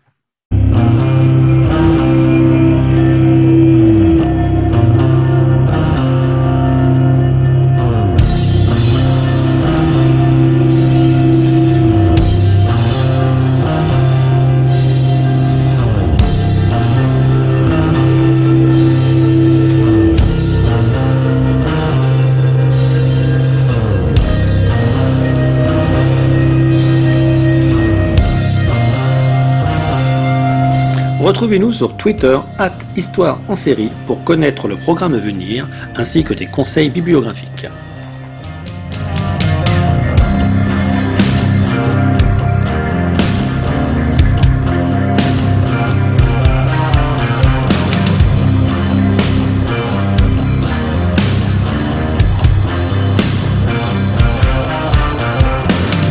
[31.42, 36.36] Retrouvez-nous sur Twitter, at Histoire en série, pour connaître le programme à venir ainsi que
[36.36, 37.66] des conseils bibliographiques.